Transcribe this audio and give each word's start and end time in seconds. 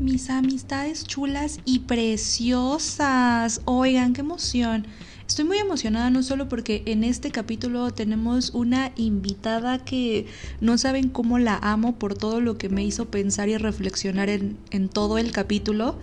mis 0.00 0.30
amistades 0.30 1.04
chulas 1.04 1.60
y 1.64 1.80
preciosas. 1.80 3.60
Oigan, 3.66 4.14
qué 4.14 4.22
emoción. 4.22 4.86
Estoy 5.28 5.44
muy 5.44 5.58
emocionada 5.58 6.10
no 6.10 6.22
solo 6.22 6.48
porque 6.48 6.82
en 6.86 7.04
este 7.04 7.30
capítulo 7.30 7.92
tenemos 7.92 8.50
una 8.50 8.92
invitada 8.96 9.84
que 9.84 10.26
no 10.60 10.76
saben 10.78 11.08
cómo 11.08 11.38
la 11.38 11.56
amo 11.56 11.98
por 11.98 12.16
todo 12.16 12.40
lo 12.40 12.58
que 12.58 12.68
me 12.68 12.84
hizo 12.84 13.10
pensar 13.10 13.48
y 13.48 13.56
reflexionar 13.56 14.28
en, 14.28 14.56
en 14.70 14.88
todo 14.88 15.18
el 15.18 15.30
capítulo, 15.30 15.96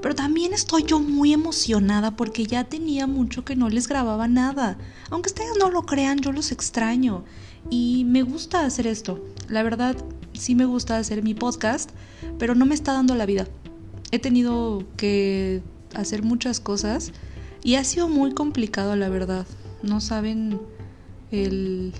pero 0.00 0.14
también 0.14 0.54
estoy 0.54 0.84
yo 0.84 1.00
muy 1.00 1.34
emocionada 1.34 2.16
porque 2.16 2.46
ya 2.46 2.64
tenía 2.64 3.06
mucho 3.06 3.44
que 3.44 3.56
no 3.56 3.68
les 3.68 3.86
grababa 3.86 4.28
nada. 4.28 4.78
Aunque 5.10 5.28
ustedes 5.28 5.58
no 5.58 5.70
lo 5.70 5.82
crean, 5.82 6.20
yo 6.20 6.32
los 6.32 6.52
extraño. 6.52 7.24
Y 7.68 8.04
me 8.06 8.22
gusta 8.22 8.64
hacer 8.64 8.86
esto. 8.86 9.22
La 9.48 9.62
verdad, 9.62 9.96
sí 10.40 10.54
me 10.54 10.64
gusta 10.64 10.96
hacer 10.96 11.22
mi 11.22 11.34
podcast, 11.34 11.90
pero 12.38 12.54
no 12.54 12.66
me 12.66 12.74
está 12.74 12.92
dando 12.92 13.14
la 13.14 13.26
vida. 13.26 13.46
He 14.10 14.18
tenido 14.18 14.84
que 14.96 15.62
hacer 15.94 16.22
muchas 16.22 16.60
cosas 16.60 17.12
y 17.62 17.74
ha 17.74 17.84
sido 17.84 18.08
muy 18.08 18.32
complicado, 18.32 18.96
la 18.96 19.08
verdad. 19.08 19.46
No 19.82 20.00
saben 20.00 20.58
el, 21.30 21.92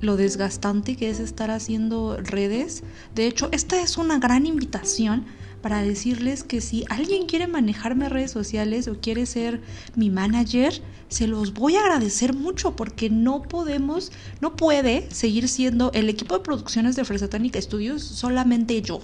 lo 0.00 0.16
desgastante 0.16 0.96
que 0.96 1.08
es 1.08 1.20
estar 1.20 1.50
haciendo 1.50 2.16
redes. 2.16 2.82
De 3.14 3.26
hecho, 3.26 3.48
esta 3.52 3.80
es 3.80 3.96
una 3.96 4.18
gran 4.18 4.46
invitación 4.46 5.24
para 5.62 5.82
decirles 5.82 6.44
que 6.44 6.60
si 6.60 6.84
alguien 6.88 7.26
quiere 7.26 7.46
manejarme 7.46 8.08
redes 8.08 8.30
sociales 8.30 8.88
o 8.88 9.00
quiere 9.00 9.26
ser 9.26 9.60
mi 9.94 10.10
manager, 10.10 10.82
se 11.08 11.26
los 11.26 11.54
voy 11.54 11.76
a 11.76 11.80
agradecer 11.80 12.34
mucho 12.34 12.76
porque 12.76 13.10
no 13.10 13.42
podemos, 13.42 14.12
no 14.40 14.56
puede 14.56 15.10
seguir 15.10 15.48
siendo 15.48 15.90
el 15.92 16.08
equipo 16.08 16.36
de 16.36 16.44
producciones 16.44 16.96
de 16.96 17.04
Fresatánica 17.04 17.60
Studios 17.60 18.02
solamente 18.02 18.80
yo 18.82 19.00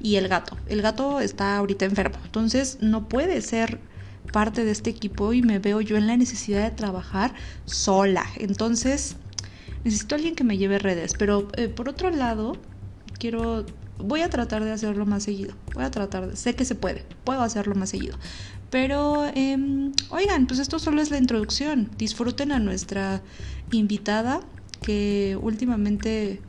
y 0.00 0.16
el 0.16 0.28
gato. 0.28 0.56
El 0.68 0.82
gato 0.82 1.20
está 1.20 1.56
ahorita 1.56 1.84
enfermo, 1.84 2.18
entonces 2.24 2.78
no 2.80 3.08
puede 3.08 3.40
ser 3.40 3.80
parte 4.32 4.64
de 4.64 4.70
este 4.70 4.90
equipo 4.90 5.32
y 5.32 5.42
me 5.42 5.58
veo 5.58 5.80
yo 5.80 5.96
en 5.96 6.06
la 6.06 6.16
necesidad 6.16 6.62
de 6.62 6.70
trabajar 6.70 7.34
sola. 7.66 8.24
Entonces, 8.36 9.16
necesito 9.84 10.14
alguien 10.14 10.34
que 10.34 10.44
me 10.44 10.58
lleve 10.58 10.78
redes, 10.78 11.14
pero 11.18 11.48
eh, 11.56 11.68
por 11.68 11.88
otro 11.88 12.10
lado, 12.10 12.56
quiero 13.18 13.64
voy 13.98 14.22
a 14.22 14.30
tratar 14.30 14.64
de 14.64 14.72
hacerlo 14.72 15.06
más 15.06 15.22
seguido. 15.24 15.54
Voy 15.74 15.84
a 15.84 15.90
tratar, 15.90 16.30
de, 16.30 16.36
sé 16.36 16.54
que 16.54 16.64
se 16.64 16.74
puede, 16.74 17.04
puedo 17.24 17.42
hacerlo 17.42 17.74
más 17.74 17.90
seguido. 17.90 18.16
Pero, 18.70 19.26
eh, 19.34 19.92
oigan, 20.10 20.46
pues 20.46 20.60
esto 20.60 20.78
solo 20.78 21.00
es 21.00 21.10
la 21.10 21.18
introducción. 21.18 21.90
Disfruten 21.96 22.52
a 22.52 22.58
nuestra 22.58 23.22
invitada 23.70 24.40
que 24.82 25.38
últimamente 25.40 26.40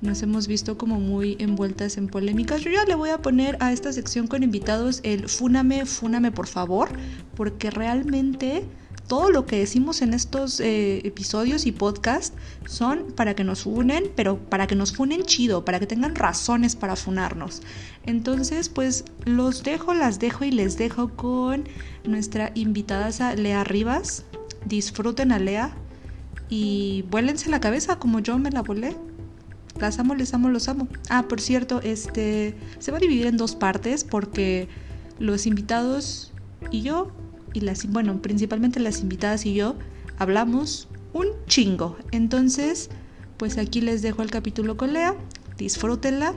nos 0.00 0.22
hemos 0.22 0.46
visto 0.46 0.78
como 0.78 1.00
muy 1.00 1.36
envueltas 1.38 1.96
en 1.96 2.08
polémicas. 2.08 2.60
Yo 2.62 2.70
ya 2.70 2.84
le 2.84 2.94
voy 2.94 3.10
a 3.10 3.18
poner 3.18 3.56
a 3.60 3.72
esta 3.72 3.92
sección 3.92 4.26
con 4.26 4.42
invitados 4.42 5.00
el 5.02 5.28
fúname, 5.28 5.86
fúname 5.86 6.30
por 6.32 6.46
favor, 6.46 6.88
porque 7.36 7.70
realmente 7.70 8.64
todo 9.08 9.30
lo 9.30 9.46
que 9.46 9.58
decimos 9.58 10.02
en 10.02 10.12
estos 10.14 10.60
eh, 10.60 11.00
episodios 11.04 11.66
y 11.66 11.72
podcasts 11.72 12.36
son 12.66 13.06
para 13.16 13.34
que 13.34 13.42
nos 13.42 13.62
funen, 13.62 14.04
pero 14.14 14.38
para 14.38 14.66
que 14.66 14.74
nos 14.74 14.92
funen 14.92 15.22
chido, 15.22 15.64
para 15.64 15.80
que 15.80 15.86
tengan 15.86 16.14
razones 16.14 16.76
para 16.76 16.94
funarnos. 16.94 17.62
Entonces, 18.04 18.68
pues 18.68 19.04
los 19.24 19.64
dejo, 19.64 19.94
las 19.94 20.18
dejo 20.18 20.44
y 20.44 20.50
les 20.50 20.76
dejo 20.76 21.08
con 21.08 21.64
nuestra 22.04 22.52
invitada 22.54 23.34
Lea 23.34 23.64
Rivas. 23.64 24.24
Disfruten 24.66 25.32
a 25.32 25.38
Lea 25.38 25.74
y 26.50 27.04
vuélense 27.10 27.48
la 27.48 27.60
cabeza 27.60 27.98
como 27.98 28.20
yo 28.20 28.38
me 28.38 28.50
la 28.50 28.62
volé. 28.62 28.94
Las 29.80 29.98
amo, 29.98 30.14
les 30.14 30.34
amo, 30.34 30.50
los 30.50 30.68
amo. 30.68 30.86
Ah, 31.08 31.24
por 31.28 31.40
cierto, 31.40 31.80
este 31.82 32.54
se 32.78 32.90
va 32.90 32.98
a 32.98 33.00
dividir 33.00 33.26
en 33.26 33.38
dos 33.38 33.56
partes 33.56 34.04
porque 34.04 34.68
los 35.18 35.46
invitados 35.46 36.32
y 36.70 36.82
yo 36.82 37.10
y 37.52 37.60
las, 37.60 37.86
bueno, 37.86 38.20
principalmente 38.22 38.80
las 38.80 39.00
invitadas 39.00 39.46
y 39.46 39.54
yo 39.54 39.76
hablamos 40.18 40.88
un 41.12 41.28
chingo. 41.46 41.96
Entonces, 42.12 42.90
pues 43.36 43.58
aquí 43.58 43.80
les 43.80 44.02
dejo 44.02 44.22
el 44.22 44.30
capítulo 44.30 44.76
con 44.76 44.92
Lea, 44.92 45.14
disfrútenla 45.56 46.34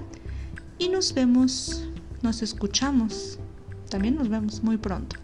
y 0.78 0.90
nos 0.90 1.14
vemos, 1.14 1.84
nos 2.22 2.42
escuchamos. 2.42 3.40
También 3.90 4.16
nos 4.16 4.30
vemos 4.30 4.64
muy 4.64 4.78
pronto. 4.78 5.18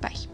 Bye. 0.00 0.28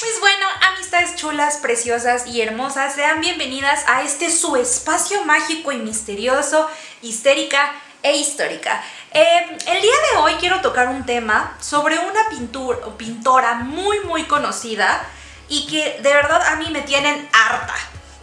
Pues 0.00 0.12
bueno, 0.20 0.46
amistades 0.74 1.16
chulas, 1.16 1.56
preciosas 1.58 2.26
y 2.26 2.40
hermosas, 2.42 2.94
sean 2.94 3.20
bienvenidas 3.20 3.84
a 3.88 4.02
este 4.02 4.30
su 4.30 4.56
espacio 4.56 5.24
mágico 5.24 5.72
y 5.72 5.78
misterioso, 5.78 6.66
histérica 7.02 7.72
e 8.02 8.18
histórica. 8.18 8.82
Eh, 9.10 9.58
el 9.66 9.80
día 9.80 9.94
de 10.12 10.18
hoy 10.18 10.34
quiero 10.34 10.60
tocar 10.60 10.88
un 10.88 11.06
tema 11.06 11.56
sobre 11.60 11.98
una 11.98 12.28
pintura, 12.28 12.78
pintora 12.98 13.54
muy 13.54 14.00
muy 14.00 14.24
conocida 14.24 15.02
y 15.48 15.66
que 15.66 16.00
de 16.02 16.12
verdad 16.12 16.42
a 16.46 16.56
mí 16.56 16.68
me 16.70 16.82
tienen 16.82 17.28
harta. 17.32 17.74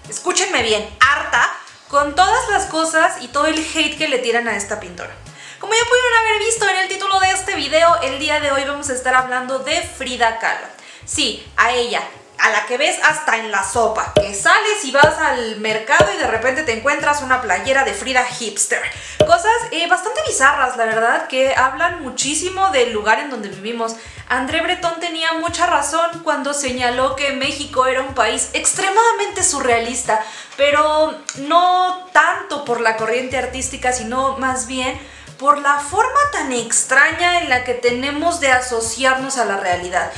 Escúchenme 0.08 0.62
bien, 0.62 0.88
harta 1.00 1.52
con 1.88 2.14
todas 2.14 2.50
las 2.50 2.66
cosas 2.66 3.24
y 3.24 3.30
todo 3.30 3.48
el 3.48 3.58
hate 3.58 3.98
que 3.98 4.08
le 4.08 4.20
tiran 4.20 4.48
a 4.48 4.56
esta 4.56 4.80
pintora. 4.80 5.16
Como 5.60 5.74
ya 5.74 5.84
pudieron 5.90 6.20
haber 6.20 6.40
visto 6.40 6.70
en 6.70 6.76
el 6.78 6.88
título 6.88 7.20
de 7.20 7.32
este 7.32 7.56
video, 7.56 8.02
el 8.04 8.20
día 8.20 8.40
de 8.40 8.52
hoy 8.52 8.64
vamos 8.66 8.90
a 8.90 8.94
estar 8.94 9.16
hablando 9.16 9.60
de 9.60 9.82
Frida 9.82 10.38
Kahlo. 10.38 10.68
Sí, 11.06 11.44
a 11.58 11.72
ella, 11.72 12.04
a 12.40 12.50
la 12.50 12.66
que 12.66 12.78
ves 12.78 12.98
hasta 13.04 13.38
en 13.38 13.52
la 13.52 13.64
sopa, 13.64 14.14
que 14.16 14.34
sales 14.34 14.84
y 14.84 14.92
vas 14.92 15.18
al 15.20 15.58
mercado 15.58 16.14
y 16.14 16.18
de 16.18 16.28
repente 16.28 16.64
te 16.64 16.74
encuentras 16.74 17.22
una 17.22 17.42
playera 17.42 17.84
de 17.84 17.94
Frida 17.94 18.24
Hipster. 18.24 18.82
Cosas 19.20 19.54
eh, 19.72 19.88
bastante 19.88 20.22
bizarras, 20.28 20.78
la 20.78 20.86
verdad, 20.86 21.28
que 21.28 21.56
hablan 21.56 22.02
muchísimo 22.02 22.70
del 22.72 22.94
lugar 22.94 23.20
en 23.20 23.30
donde 23.30 23.50
vivimos. 23.50 23.96
André 24.28 24.62
Breton 24.62 25.00
tenía 25.00 25.34
mucha 25.34 25.68
razón 25.68 26.22
cuando 26.24 26.54
señaló 26.54 27.16
que 27.16 27.34
México 27.34 27.86
era 27.86 28.02
un 28.02 28.14
país 28.14 28.50
extremadamente 28.54 29.44
surrealista, 29.44 30.20
pero 30.58 31.16
no 31.38 32.10
tanto 32.12 32.66
por 32.66 32.82
la 32.82 32.98
corriente 32.98 33.38
artística, 33.38 33.94
sino 33.94 34.38
más 34.38 34.68
bien 34.68 35.00
por 35.38 35.60
la 35.60 35.80
forma 35.80 36.20
tan 36.32 36.52
extraña 36.52 37.42
en 37.42 37.50
la 37.50 37.64
que 37.64 37.74
tenemos 37.74 38.40
de 38.40 38.52
asociarnos 38.52 39.38
a 39.38 39.46
la 39.46 39.58
realidad. 39.58 40.12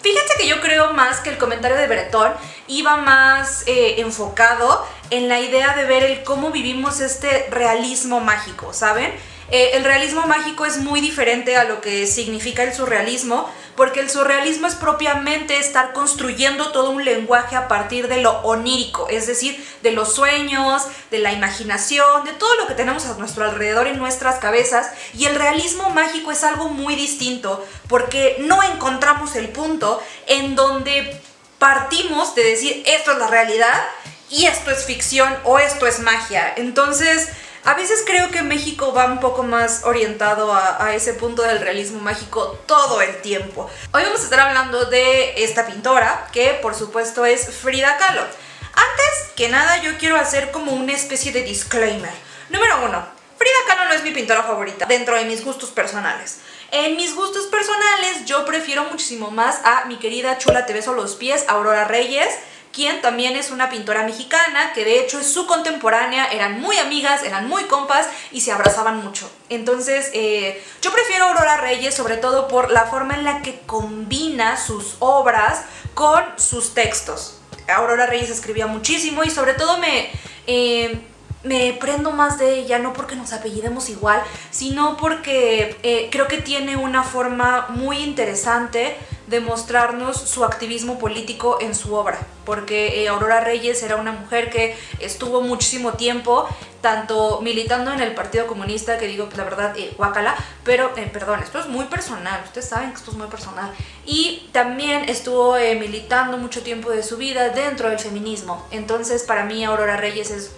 Fíjense 0.00 0.34
que 0.38 0.46
yo 0.46 0.60
creo 0.60 0.92
más 0.92 1.20
que 1.20 1.30
el 1.30 1.38
comentario 1.38 1.76
de 1.76 1.86
Bretón 1.86 2.32
iba 2.66 2.96
más 2.96 3.64
eh, 3.66 4.00
enfocado 4.00 4.86
en 5.10 5.28
la 5.28 5.40
idea 5.40 5.74
de 5.74 5.84
ver 5.84 6.02
el 6.02 6.22
cómo 6.22 6.50
vivimos 6.50 7.00
este 7.00 7.48
realismo 7.50 8.20
mágico, 8.20 8.72
¿saben? 8.72 9.12
Eh, 9.50 9.70
el 9.74 9.84
realismo 9.84 10.26
mágico 10.26 10.66
es 10.66 10.76
muy 10.76 11.00
diferente 11.00 11.56
a 11.56 11.64
lo 11.64 11.80
que 11.80 12.06
significa 12.06 12.62
el 12.62 12.74
surrealismo, 12.74 13.50
porque 13.78 14.00
el 14.00 14.10
surrealismo 14.10 14.66
es 14.66 14.74
propiamente 14.74 15.56
estar 15.56 15.92
construyendo 15.92 16.72
todo 16.72 16.90
un 16.90 17.04
lenguaje 17.04 17.54
a 17.54 17.68
partir 17.68 18.08
de 18.08 18.20
lo 18.20 18.40
onírico, 18.40 19.06
es 19.08 19.28
decir, 19.28 19.64
de 19.84 19.92
los 19.92 20.16
sueños, 20.16 20.82
de 21.12 21.20
la 21.20 21.32
imaginación, 21.32 22.24
de 22.24 22.32
todo 22.32 22.52
lo 22.56 22.66
que 22.66 22.74
tenemos 22.74 23.06
a 23.06 23.16
nuestro 23.18 23.44
alrededor 23.44 23.86
en 23.86 23.96
nuestras 23.96 24.40
cabezas, 24.40 24.90
y 25.14 25.26
el 25.26 25.36
realismo 25.36 25.90
mágico 25.90 26.32
es 26.32 26.42
algo 26.42 26.70
muy 26.70 26.96
distinto, 26.96 27.64
porque 27.86 28.38
no 28.40 28.64
encontramos 28.64 29.36
el 29.36 29.48
punto 29.50 30.02
en 30.26 30.56
donde 30.56 31.22
partimos 31.60 32.34
de 32.34 32.42
decir 32.42 32.82
esto 32.84 33.12
es 33.12 33.18
la 33.18 33.28
realidad 33.28 33.80
y 34.28 34.46
esto 34.46 34.72
es 34.72 34.86
ficción 34.86 35.38
o 35.44 35.60
esto 35.60 35.86
es 35.86 36.00
magia. 36.00 36.52
Entonces, 36.56 37.28
a 37.68 37.74
veces 37.74 38.02
creo 38.06 38.30
que 38.30 38.40
México 38.40 38.94
va 38.94 39.04
un 39.04 39.20
poco 39.20 39.42
más 39.42 39.82
orientado 39.84 40.54
a, 40.54 40.94
ese 40.94 41.12
punto 41.12 41.42
del 41.42 41.60
realismo 41.60 42.00
mágico 42.00 42.58
todo 42.64 43.02
el 43.02 43.20
tiempo. 43.20 43.68
Hoy 43.92 44.04
vamos 44.04 44.22
a 44.22 44.24
estar 44.24 44.40
hablando 44.40 44.86
de 44.86 45.44
esta 45.44 45.66
pintora, 45.66 46.28
que 46.32 46.58
por 46.62 46.74
supuesto 46.74 47.26
es 47.26 47.54
Frida 47.54 47.98
Kahlo. 47.98 48.22
Antes 48.22 49.32
que 49.36 49.50
nada 49.50 49.82
yo 49.82 49.98
quiero 49.98 50.16
hacer 50.16 50.50
como 50.50 50.72
una 50.72 50.94
especie 50.94 51.30
de 51.30 51.42
disclaimer. 51.42 52.10
Número 52.48 52.86
uno, 52.86 53.06
Frida 53.36 53.58
Kahlo 53.66 53.84
no 53.84 53.92
es 53.92 54.02
mi 54.02 54.12
pintora 54.12 54.44
favorita 54.44 54.86
dentro 54.86 55.14
de 55.16 55.26
mis 55.26 55.44
gustos 55.44 55.68
personales. 55.68 56.38
En 56.70 56.96
mis 56.96 57.14
gustos 57.14 57.48
personales 57.48 58.24
yo 58.24 58.46
prefiero 58.46 58.84
muchísimo 58.84 59.30
más 59.30 59.60
a 59.64 59.84
mi 59.84 59.98
querida 59.98 60.38
chula 60.38 60.64
Te 60.64 60.72
beso 60.72 60.94
los 60.94 61.16
pies, 61.16 61.44
Aurora 61.48 61.84
Reyes, 61.84 62.30
quien 62.72 63.00
también 63.00 63.36
es 63.36 63.50
una 63.50 63.70
pintora 63.70 64.02
mexicana, 64.02 64.72
que 64.72 64.84
de 64.84 65.00
hecho 65.00 65.18
es 65.20 65.32
su 65.32 65.46
contemporánea, 65.46 66.26
eran 66.26 66.60
muy 66.60 66.76
amigas, 66.78 67.22
eran 67.22 67.48
muy 67.48 67.64
compas 67.64 68.08
y 68.30 68.40
se 68.40 68.52
abrazaban 68.52 69.02
mucho. 69.02 69.30
Entonces, 69.48 70.10
eh, 70.14 70.62
yo 70.82 70.92
prefiero 70.92 71.26
Aurora 71.26 71.56
Reyes 71.56 71.94
sobre 71.94 72.16
todo 72.16 72.48
por 72.48 72.70
la 72.70 72.86
forma 72.86 73.14
en 73.14 73.24
la 73.24 73.42
que 73.42 73.60
combina 73.66 74.56
sus 74.56 74.96
obras 74.98 75.64
con 75.94 76.24
sus 76.36 76.74
textos. 76.74 77.40
Aurora 77.68 78.06
Reyes 78.06 78.30
escribía 78.30 78.66
muchísimo 78.66 79.24
y 79.24 79.30
sobre 79.30 79.54
todo 79.54 79.78
me... 79.78 80.10
Eh, 80.46 81.00
me 81.44 81.72
prendo 81.74 82.10
más 82.10 82.38
de 82.38 82.58
ella, 82.58 82.78
no 82.78 82.92
porque 82.92 83.14
nos 83.14 83.32
apellidemos 83.32 83.88
igual, 83.88 84.22
sino 84.50 84.96
porque 84.96 85.78
eh, 85.82 86.08
creo 86.10 86.26
que 86.26 86.38
tiene 86.38 86.76
una 86.76 87.04
forma 87.04 87.66
muy 87.70 87.98
interesante 87.98 88.96
de 89.28 89.40
mostrarnos 89.40 90.16
su 90.16 90.44
activismo 90.44 90.98
político 90.98 91.58
en 91.60 91.74
su 91.74 91.94
obra, 91.94 92.18
porque 92.44 93.02
eh, 93.02 93.08
Aurora 93.08 93.40
Reyes 93.40 93.82
era 93.82 93.96
una 93.96 94.12
mujer 94.12 94.50
que 94.50 94.76
estuvo 95.00 95.42
muchísimo 95.42 95.92
tiempo 95.92 96.48
tanto 96.80 97.40
militando 97.42 97.92
en 97.92 98.00
el 98.00 98.14
Partido 98.14 98.46
Comunista, 98.46 98.98
que 98.98 99.06
digo, 99.06 99.28
la 99.36 99.44
verdad, 99.44 99.76
eh, 99.76 99.92
guacala, 99.96 100.34
pero, 100.64 100.92
eh, 100.96 101.10
perdón, 101.12 101.40
esto 101.42 101.58
es 101.58 101.66
muy 101.66 101.86
personal, 101.86 102.40
ustedes 102.44 102.68
saben 102.68 102.90
que 102.90 102.96
esto 102.96 103.10
es 103.10 103.16
muy 103.16 103.26
personal, 103.26 103.70
y 104.06 104.48
también 104.52 105.08
estuvo 105.08 105.56
militando 105.78 106.38
mucho 106.38 106.62
tiempo 106.62 106.90
de 106.90 107.02
su 107.02 107.16
vida 107.16 107.50
dentro 107.50 107.90
del 107.90 107.98
feminismo, 107.98 108.66
entonces 108.70 109.24
para 109.24 109.44
mí 109.44 109.64
Aurora 109.64 109.96
Reyes 109.96 110.30
es 110.30 110.52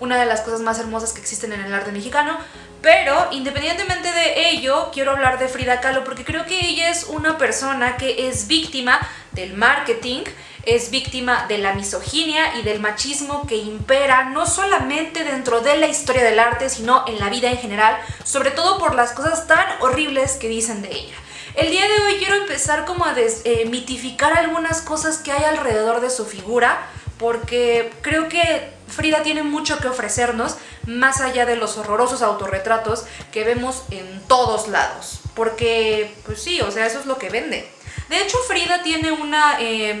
una 0.00 0.18
de 0.18 0.26
las 0.26 0.42
cosas 0.42 0.60
más 0.60 0.78
hermosas 0.78 1.12
que 1.12 1.20
existen 1.20 1.52
en 1.52 1.60
el 1.60 1.72
arte 1.72 1.92
mexicano, 1.92 2.38
pero 2.84 3.28
independientemente 3.32 4.12
de 4.12 4.50
ello, 4.50 4.90
quiero 4.92 5.12
hablar 5.12 5.38
de 5.38 5.48
Frida 5.48 5.80
Kahlo 5.80 6.04
porque 6.04 6.22
creo 6.22 6.44
que 6.44 6.66
ella 6.66 6.90
es 6.90 7.04
una 7.04 7.38
persona 7.38 7.96
que 7.96 8.28
es 8.28 8.46
víctima 8.46 9.00
del 9.32 9.54
marketing, 9.54 10.20
es 10.66 10.90
víctima 10.90 11.46
de 11.48 11.56
la 11.56 11.72
misoginia 11.72 12.58
y 12.58 12.62
del 12.62 12.80
machismo 12.80 13.46
que 13.46 13.56
impera 13.56 14.24
no 14.24 14.44
solamente 14.44 15.24
dentro 15.24 15.62
de 15.62 15.78
la 15.78 15.88
historia 15.88 16.22
del 16.22 16.38
arte, 16.38 16.68
sino 16.68 17.04
en 17.06 17.18
la 17.18 17.30
vida 17.30 17.50
en 17.50 17.56
general, 17.56 17.96
sobre 18.22 18.50
todo 18.50 18.78
por 18.78 18.94
las 18.94 19.12
cosas 19.12 19.46
tan 19.46 19.66
horribles 19.80 20.32
que 20.32 20.48
dicen 20.48 20.82
de 20.82 20.92
ella. 20.92 21.16
El 21.54 21.70
día 21.70 21.86
de 21.86 22.02
hoy 22.04 22.14
quiero 22.18 22.34
empezar 22.34 22.84
como 22.84 23.04
a 23.04 23.14
desmitificar 23.14 24.32
eh, 24.32 24.38
algunas 24.40 24.80
cosas 24.80 25.18
que 25.18 25.30
hay 25.30 25.44
alrededor 25.44 26.00
de 26.00 26.10
su 26.10 26.26
figura, 26.26 26.88
porque 27.16 27.92
creo 28.02 28.28
que 28.28 28.72
Frida 28.88 29.22
tiene 29.22 29.44
mucho 29.44 29.78
que 29.78 29.86
ofrecernos, 29.86 30.56
más 30.86 31.20
allá 31.20 31.46
de 31.46 31.54
los 31.54 31.76
horrorosos 31.78 32.22
autorretratos 32.22 33.04
que 33.32 33.44
vemos 33.44 33.84
en 33.92 34.20
todos 34.26 34.66
lados. 34.66 35.20
Porque, 35.36 36.12
pues 36.26 36.42
sí, 36.42 36.60
o 36.60 36.72
sea, 36.72 36.86
eso 36.86 36.98
es 36.98 37.06
lo 37.06 37.18
que 37.18 37.30
vende. 37.30 37.70
De 38.08 38.20
hecho, 38.20 38.36
Frida 38.48 38.82
tiene 38.82 39.12
una 39.12 39.58
eh, 39.60 40.00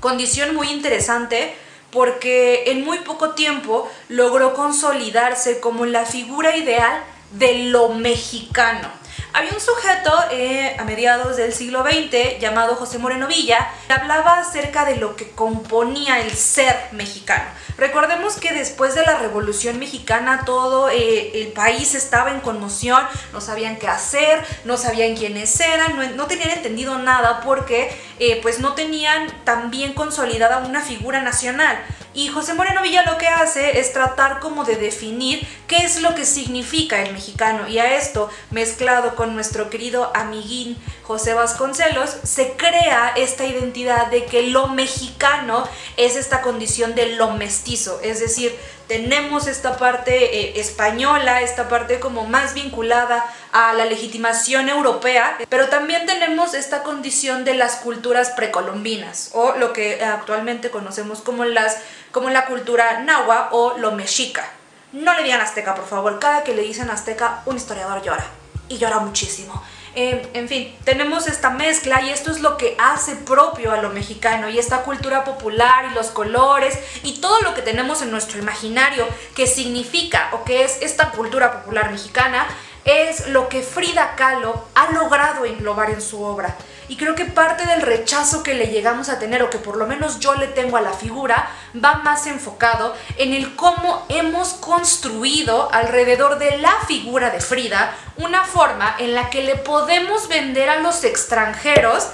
condición 0.00 0.54
muy 0.54 0.70
interesante 0.70 1.54
porque 1.90 2.70
en 2.70 2.84
muy 2.84 3.00
poco 3.00 3.34
tiempo 3.34 3.90
logró 4.08 4.54
consolidarse 4.54 5.60
como 5.60 5.84
la 5.84 6.06
figura 6.06 6.56
ideal 6.56 7.02
de 7.32 7.64
lo 7.64 7.90
mexicano. 7.90 8.99
Había 9.32 9.52
un 9.52 9.60
sujeto 9.60 10.12
eh, 10.32 10.76
a 10.78 10.84
mediados 10.84 11.36
del 11.36 11.52
siglo 11.52 11.84
XX 11.84 12.40
llamado 12.40 12.74
José 12.74 12.98
Moreno 12.98 13.28
Villa 13.28 13.70
que 13.86 13.92
hablaba 13.92 14.38
acerca 14.38 14.84
de 14.84 14.96
lo 14.96 15.14
que 15.14 15.30
componía 15.30 16.20
el 16.20 16.32
ser 16.32 16.76
mexicano. 16.92 17.44
Recordemos 17.78 18.36
que 18.36 18.52
después 18.52 18.94
de 18.94 19.02
la 19.02 19.18
Revolución 19.18 19.78
Mexicana 19.78 20.42
todo 20.44 20.90
eh, 20.90 21.30
el 21.42 21.52
país 21.52 21.94
estaba 21.94 22.30
en 22.32 22.40
conmoción, 22.40 23.02
no 23.32 23.40
sabían 23.40 23.78
qué 23.78 23.86
hacer, 23.86 24.44
no 24.64 24.76
sabían 24.76 25.16
quiénes 25.16 25.58
eran, 25.60 26.16
no, 26.16 26.26
tenían 26.26 26.50
entendido 26.50 26.98
nada 26.98 27.40
porque 27.40 27.90
eh, 28.18 28.40
pues 28.42 28.58
no 28.58 28.74
tenían 28.74 29.30
tan 29.44 29.70
bien 29.70 29.94
consolidada 29.94 30.58
una 30.58 30.80
figura 30.82 31.22
nacional. 31.22 31.78
Y 32.12 32.26
José 32.26 32.54
Moreno 32.54 32.82
Villa 32.82 33.04
lo 33.04 33.18
que 33.18 33.28
hace 33.28 33.78
es 33.78 33.92
tratar 33.92 34.40
como 34.40 34.64
de 34.64 34.74
definir 34.74 35.46
qué 35.68 35.76
es 35.78 36.02
lo 36.02 36.16
que 36.16 36.24
significa 36.24 37.00
el 37.02 37.12
mexicano. 37.12 37.68
Y 37.68 37.78
a 37.78 37.96
esto, 37.96 38.28
mezclado 38.50 39.14
con 39.14 39.19
nuestro 39.26 39.70
querido 39.70 40.10
amiguín 40.14 40.76
José 41.02 41.34
Vasconcelos, 41.34 42.10
se 42.22 42.52
crea 42.52 43.12
esta 43.16 43.44
identidad 43.44 44.08
de 44.08 44.24
que 44.24 44.42
lo 44.42 44.68
mexicano 44.68 45.68
es 45.96 46.16
esta 46.16 46.42
condición 46.42 46.94
de 46.94 47.14
lo 47.16 47.32
mestizo. 47.32 48.00
Es 48.02 48.20
decir, 48.20 48.56
tenemos 48.90 49.46
esta 49.46 49.76
parte 49.76 50.40
eh, 50.40 50.60
española, 50.60 51.42
esta 51.42 51.68
parte 51.68 52.00
como 52.00 52.26
más 52.26 52.54
vinculada 52.54 53.24
a 53.52 53.72
la 53.72 53.84
legitimación 53.84 54.68
europea, 54.68 55.38
pero 55.48 55.68
también 55.68 56.06
tenemos 56.06 56.54
esta 56.54 56.82
condición 56.82 57.44
de 57.44 57.54
las 57.54 57.76
culturas 57.76 58.30
precolombinas 58.30 59.30
o 59.32 59.52
lo 59.56 59.72
que 59.72 60.02
actualmente 60.04 60.70
conocemos 60.70 61.20
como, 61.20 61.44
las, 61.44 61.78
como 62.10 62.30
la 62.30 62.46
cultura 62.46 63.00
nahua 63.02 63.50
o 63.52 63.78
lo 63.78 63.92
mexica. 63.92 64.44
No 64.92 65.14
le 65.14 65.22
digan 65.22 65.40
azteca, 65.40 65.76
por 65.76 65.86
favor. 65.86 66.18
Cada 66.18 66.42
que 66.42 66.54
le 66.54 66.62
dicen 66.62 66.90
azteca, 66.90 67.42
un 67.46 67.56
historiador 67.56 68.02
llora. 68.02 68.39
Y 68.70 68.78
llora 68.78 69.00
muchísimo. 69.00 69.62
Eh, 69.94 70.30
en 70.34 70.48
fin, 70.48 70.74
tenemos 70.84 71.26
esta 71.26 71.50
mezcla 71.50 72.00
y 72.00 72.10
esto 72.10 72.30
es 72.30 72.40
lo 72.40 72.56
que 72.56 72.76
hace 72.78 73.16
propio 73.16 73.72
a 73.72 73.82
lo 73.82 73.90
mexicano 73.90 74.48
y 74.48 74.56
esta 74.58 74.82
cultura 74.84 75.24
popular 75.24 75.88
y 75.90 75.94
los 75.94 76.08
colores 76.08 76.78
y 77.02 77.20
todo 77.20 77.40
lo 77.40 77.54
que 77.54 77.62
tenemos 77.62 78.00
en 78.00 78.12
nuestro 78.12 78.38
imaginario 78.38 79.04
que 79.34 79.48
significa 79.48 80.30
o 80.32 80.44
que 80.44 80.62
es 80.62 80.80
esta 80.80 81.10
cultura 81.10 81.60
popular 81.60 81.90
mexicana 81.90 82.46
es 82.84 83.28
lo 83.28 83.48
que 83.48 83.62
Frida 83.62 84.14
Kahlo 84.16 84.64
ha 84.74 84.92
logrado 84.92 85.44
englobar 85.44 85.90
en 85.90 86.00
su 86.00 86.22
obra. 86.22 86.56
Y 86.90 86.96
creo 86.96 87.14
que 87.14 87.24
parte 87.24 87.64
del 87.66 87.82
rechazo 87.82 88.42
que 88.42 88.54
le 88.54 88.66
llegamos 88.66 89.10
a 89.10 89.20
tener, 89.20 89.44
o 89.44 89.48
que 89.48 89.58
por 89.58 89.76
lo 89.76 89.86
menos 89.86 90.18
yo 90.18 90.34
le 90.34 90.48
tengo 90.48 90.76
a 90.76 90.80
la 90.80 90.92
figura, 90.92 91.48
va 91.72 91.98
más 91.98 92.26
enfocado 92.26 92.96
en 93.16 93.32
el 93.32 93.54
cómo 93.54 94.04
hemos 94.08 94.54
construido 94.54 95.72
alrededor 95.72 96.40
de 96.40 96.58
la 96.58 96.74
figura 96.88 97.30
de 97.30 97.40
Frida 97.40 97.94
una 98.16 98.42
forma 98.42 98.96
en 98.98 99.14
la 99.14 99.30
que 99.30 99.44
le 99.44 99.54
podemos 99.54 100.26
vender 100.26 100.68
a 100.68 100.80
los 100.80 101.04
extranjeros 101.04 102.08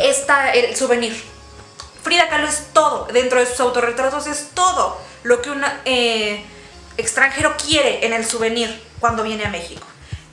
esta, 0.00 0.50
el 0.54 0.74
souvenir. 0.74 1.22
Frida 2.02 2.30
Kahlo 2.30 2.48
es 2.48 2.68
todo, 2.72 3.08
dentro 3.12 3.38
de 3.38 3.44
sus 3.44 3.60
autorretratos 3.60 4.26
es 4.28 4.48
todo 4.54 4.98
lo 5.24 5.42
que 5.42 5.50
un 5.50 5.62
eh, 5.84 6.42
extranjero 6.96 7.54
quiere 7.62 8.06
en 8.06 8.14
el 8.14 8.24
souvenir 8.24 8.82
cuando 8.98 9.24
viene 9.24 9.44
a 9.44 9.50
México. 9.50 9.86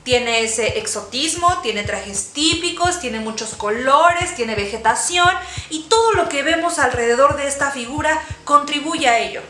Tiene 0.03 0.41
ese 0.41 0.79
exotismo, 0.79 1.59
tiene 1.61 1.83
trajes 1.83 2.33
típicos, 2.33 2.99
tiene 2.99 3.19
muchos 3.19 3.55
colores, 3.55 4.35
tiene 4.35 4.55
vegetación 4.55 5.29
y 5.69 5.83
todo 5.83 6.13
lo 6.13 6.27
que 6.27 6.43
vemos 6.43 6.77
alrededor 6.77 7.37
de 7.37 7.47
esta 7.47 7.71
figura 7.71 8.21
contribuye 8.43 9.07
a 9.07 9.19
ello. 9.19 9.41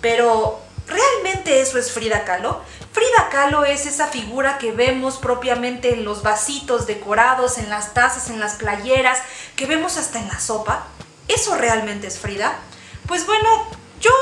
Pero, 0.00 0.60
¿realmente 0.86 1.60
eso 1.60 1.78
es 1.78 1.92
Frida 1.92 2.24
Kahlo? 2.24 2.60
Frida 2.92 3.28
Kahlo 3.30 3.64
es 3.64 3.86
esa 3.86 4.08
figura 4.08 4.58
que 4.58 4.72
vemos 4.72 5.18
propiamente 5.18 5.92
en 5.92 6.04
los 6.04 6.22
vasitos 6.22 6.86
decorados, 6.86 7.58
en 7.58 7.70
las 7.70 7.94
tazas, 7.94 8.30
en 8.30 8.40
las 8.40 8.54
playeras, 8.54 9.18
que 9.54 9.66
vemos 9.66 9.96
hasta 9.96 10.18
en 10.18 10.26
la 10.26 10.40
sopa. 10.40 10.86
¿Eso 11.28 11.56
realmente 11.56 12.08
es 12.08 12.18
Frida? 12.18 12.58
Pues 13.06 13.26
bueno, 13.26 13.48
yo 14.00 14.12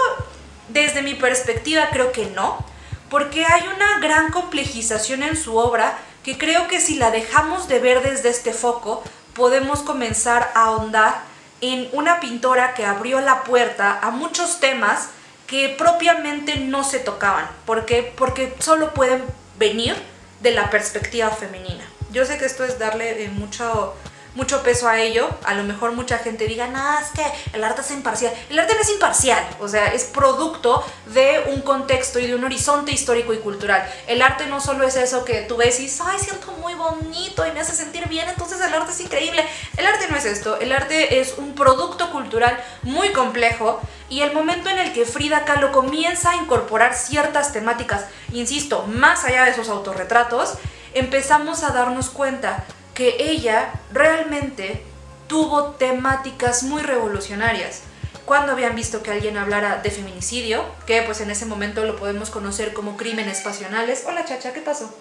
desde 0.68 1.00
mi 1.00 1.14
perspectiva 1.14 1.88
creo 1.90 2.12
que 2.12 2.26
no 2.26 2.64
porque 3.10 3.44
hay 3.44 3.62
una 3.74 4.00
gran 4.00 4.30
complejización 4.30 5.22
en 5.22 5.36
su 5.36 5.56
obra 5.56 5.98
que 6.22 6.38
creo 6.38 6.66
que 6.66 6.80
si 6.80 6.96
la 6.96 7.10
dejamos 7.10 7.68
de 7.68 7.78
ver 7.78 8.02
desde 8.02 8.30
este 8.30 8.52
foco, 8.52 9.02
podemos 9.34 9.82
comenzar 9.82 10.50
a 10.54 10.64
ahondar 10.64 11.22
en 11.60 11.88
una 11.92 12.20
pintora 12.20 12.74
que 12.74 12.84
abrió 12.84 13.20
la 13.20 13.44
puerta 13.44 13.98
a 14.02 14.10
muchos 14.10 14.60
temas 14.60 15.10
que 15.46 15.68
propiamente 15.68 16.56
no 16.56 16.82
se 16.82 16.98
tocaban, 16.98 17.48
porque 17.64 18.12
porque 18.16 18.54
solo 18.58 18.92
pueden 18.92 19.24
venir 19.58 19.94
de 20.40 20.50
la 20.50 20.70
perspectiva 20.70 21.30
femenina. 21.30 21.84
Yo 22.10 22.24
sé 22.24 22.38
que 22.38 22.46
esto 22.46 22.64
es 22.64 22.78
darle 22.78 23.24
eh, 23.24 23.28
mucho 23.28 23.94
mucho 24.36 24.62
peso 24.62 24.88
a 24.88 25.00
ello. 25.00 25.28
A 25.44 25.54
lo 25.54 25.64
mejor 25.64 25.92
mucha 25.92 26.18
gente 26.18 26.46
diga, 26.46 26.68
no, 26.68 26.98
es 26.98 27.08
que 27.08 27.24
el 27.52 27.64
arte 27.64 27.80
es 27.80 27.90
imparcial. 27.90 28.32
El 28.48 28.58
arte 28.58 28.74
no 28.74 28.80
es 28.80 28.90
imparcial, 28.90 29.44
o 29.60 29.66
sea, 29.66 29.86
es 29.88 30.04
producto 30.04 30.84
de 31.06 31.44
un 31.48 31.62
contexto 31.62 32.20
y 32.20 32.26
de 32.26 32.34
un 32.34 32.44
horizonte 32.44 32.92
histórico 32.92 33.32
y 33.32 33.38
cultural. 33.38 33.90
El 34.06 34.22
arte 34.22 34.46
no 34.46 34.60
solo 34.60 34.86
es 34.86 34.96
eso 34.96 35.24
que 35.24 35.42
tú 35.42 35.56
ves 35.56 35.80
y 35.80 35.84
dices, 35.84 36.02
ay, 36.04 36.18
siento 36.20 36.52
muy 36.52 36.74
bonito 36.74 37.46
y 37.46 37.52
me 37.52 37.60
hace 37.60 37.74
sentir 37.74 38.06
bien, 38.08 38.28
entonces 38.28 38.60
el 38.60 38.72
arte 38.72 38.92
es 38.92 39.00
increíble. 39.00 39.44
El 39.76 39.86
arte 39.86 40.06
no 40.08 40.16
es 40.16 40.24
esto, 40.24 40.60
el 40.60 40.72
arte 40.72 41.18
es 41.20 41.34
un 41.38 41.54
producto 41.54 42.10
cultural 42.12 42.62
muy 42.82 43.12
complejo 43.12 43.80
y 44.08 44.20
el 44.20 44.32
momento 44.32 44.68
en 44.68 44.78
el 44.78 44.92
que 44.92 45.04
Frida 45.04 45.44
Kahlo 45.44 45.72
comienza 45.72 46.30
a 46.30 46.36
incorporar 46.36 46.94
ciertas 46.94 47.52
temáticas, 47.52 48.04
insisto, 48.32 48.84
más 48.86 49.24
allá 49.24 49.44
de 49.44 49.54
sus 49.54 49.68
autorretratos, 49.68 50.54
empezamos 50.94 51.62
a 51.64 51.70
darnos 51.70 52.10
cuenta 52.10 52.64
que 52.96 53.16
ella 53.20 53.74
realmente 53.92 54.82
tuvo 55.28 55.72
temáticas 55.72 56.62
muy 56.62 56.82
revolucionarias. 56.82 57.82
Cuando 58.24 58.52
habían 58.52 58.74
visto 58.74 59.02
que 59.02 59.12
alguien 59.12 59.36
hablara 59.36 59.76
de 59.82 59.90
feminicidio, 59.90 60.64
que 60.86 61.02
pues 61.02 61.20
en 61.20 61.30
ese 61.30 61.44
momento 61.44 61.84
lo 61.84 61.96
podemos 61.96 62.30
conocer 62.30 62.72
como 62.72 62.96
crímenes 62.96 63.42
pasionales. 63.42 64.04
Hola 64.06 64.24
chacha, 64.24 64.52
¿qué 64.52 64.62
pasó? 64.62 64.92